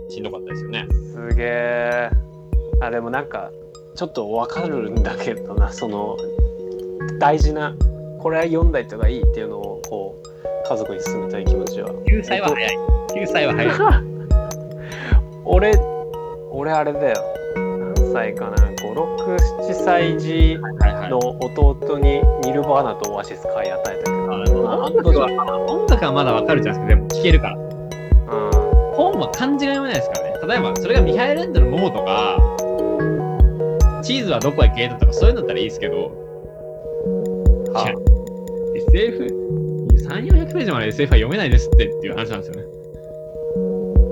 [0.09, 0.86] しんどかったですよね。
[1.12, 2.11] すげえ。
[2.80, 3.51] あ、でもなんか、
[3.97, 6.16] ちょっとわかるんだけどな、その、
[7.18, 7.74] 大事な、
[8.20, 10.28] これは読んだ人がいいっていうのを、こう、
[10.69, 11.91] 家族に勧めたい気持ちは。
[11.91, 12.77] 9歳は早い。
[13.14, 13.77] 9歳は早い。
[15.45, 15.73] 俺、
[16.51, 17.16] 俺あれだよ。
[17.57, 20.59] 何歳かな ?5、6、7歳児。
[21.09, 27.57] の弟にニルバーナとオアシス買い与えたけど、音楽は音楽はまだわかるじゃないですか、でも聴けるから。
[27.57, 27.64] うん。
[28.95, 30.35] 本は漢字が読めないですからね。
[30.47, 32.39] 例えば、それがミハエル・エンドのモモとか、
[34.03, 36.12] チーズはどこへ消えたとか、そういうのだったらいいですけど、
[37.75, 37.87] あ
[38.75, 39.27] SF、
[40.09, 42.62] 3、400ページまで SF は読めないですってっていう話なんですよね。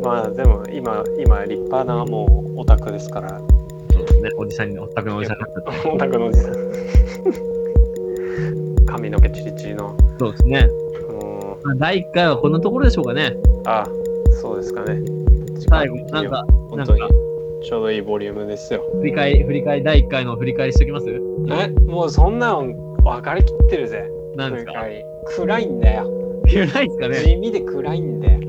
[0.05, 3.40] まあでも今、今立派なもうオタクですから、
[3.90, 5.88] そうですね、おじさんに、おったくのおじさんになっち。
[5.88, 6.55] オタクのおじさん。
[8.86, 9.97] 髪の毛チリチリの。
[10.18, 10.68] そうですね。
[11.11, 11.16] うん
[11.64, 13.36] まあ、第1回はこんなところでしょうかね。
[13.64, 13.84] あ、
[14.30, 15.03] そうですかね。
[15.68, 17.09] 最後、なんか、本当になん
[17.62, 18.84] ちょうどいいボリュームですよ。
[19.01, 21.18] 振り返り、振り返り、第1回の振り返りしておきますえ、
[21.90, 22.64] もうそんなの
[23.03, 24.09] 分かりきってるぜ。
[24.36, 26.11] 何ですか振り返り暗いんだよ。
[26.47, 28.41] いやないですかね地味で暗いんだよ。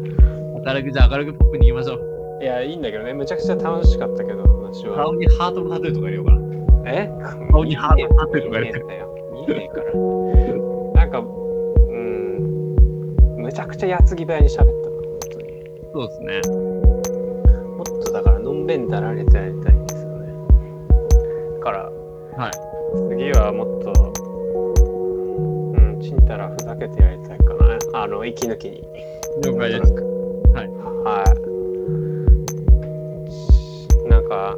[0.65, 2.43] 明るく、じゃあ明るくポップに言いましょう。
[2.43, 3.13] いや、いいんだけどね。
[3.13, 5.15] むちゃくちゃ楽しかったけど、話は顔。
[5.15, 6.41] にハートのタトゥーとか入れようかな。
[6.91, 7.09] え？
[7.51, 9.15] 顔にハートタトゥーとか入れて見えんだよ。
[9.47, 9.93] 見えねえから。
[10.93, 11.23] なんか、う
[11.93, 15.63] ん、むちゃくちゃ矢継ぎ早に喋ったな、本当に。
[15.93, 16.41] そうですね。
[17.77, 20.33] もっとだから、のんべんだられてやりたいんですよね。
[21.59, 21.91] だから、
[22.37, 22.51] はい。
[23.09, 24.13] 次はもっと、
[26.17, 27.77] うん、ちんたらふざけてやりたいかな。
[28.03, 28.83] あの、息抜きに。
[29.45, 29.93] 了解です。
[30.53, 30.69] はい。
[34.09, 34.57] なんか、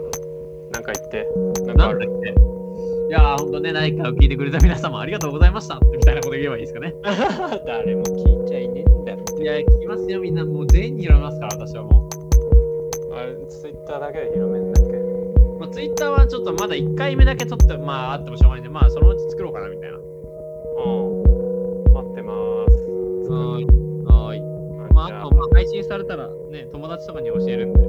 [0.73, 1.27] なんか言って。
[1.65, 1.99] なんかある？
[1.99, 2.29] なんだっけ
[3.09, 6.93] いやー、ほんとね、第1回を聞いてくれた皆様ありがとうございましたみたいなこと言えばいいですかね。
[7.65, 9.41] 誰も聞いちゃいねえんだって。
[9.41, 10.45] いや、聞きますよ、みんな。
[10.45, 12.07] もう全員に広めますから、私はも
[13.13, 14.91] あれ、ツイッターだけで広めんだっけ？
[14.95, 15.57] う。
[15.59, 19.97] まあ、ツイッターはちょっとまだ1回目だけ撮って、まあ、あってもしょうがないんで、まあ、そのうち作ろうかな、みたいな。
[19.97, 21.23] うん。
[22.29, 22.85] ます。
[23.29, 23.65] はーい。
[24.05, 24.93] はーい。
[24.93, 27.85] まあ、あと、まあ、配信されたら、ね、友達とかに教えるんで、あ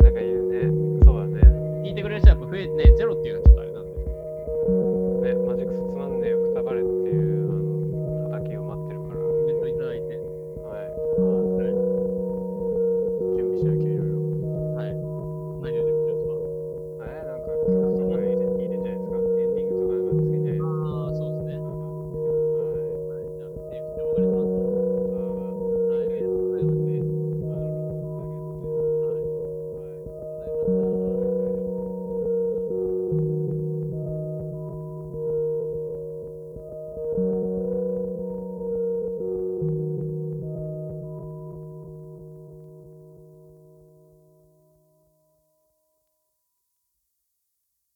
[0.00, 1.04] ーなんか言うね。
[1.04, 1.40] そうだね。
[1.84, 3.92] 聞いてくれる人はやっぱ増えてね、ゼロっていうのはちょっとあれなんで。
[3.92, 6.32] ね、マジックスつまんね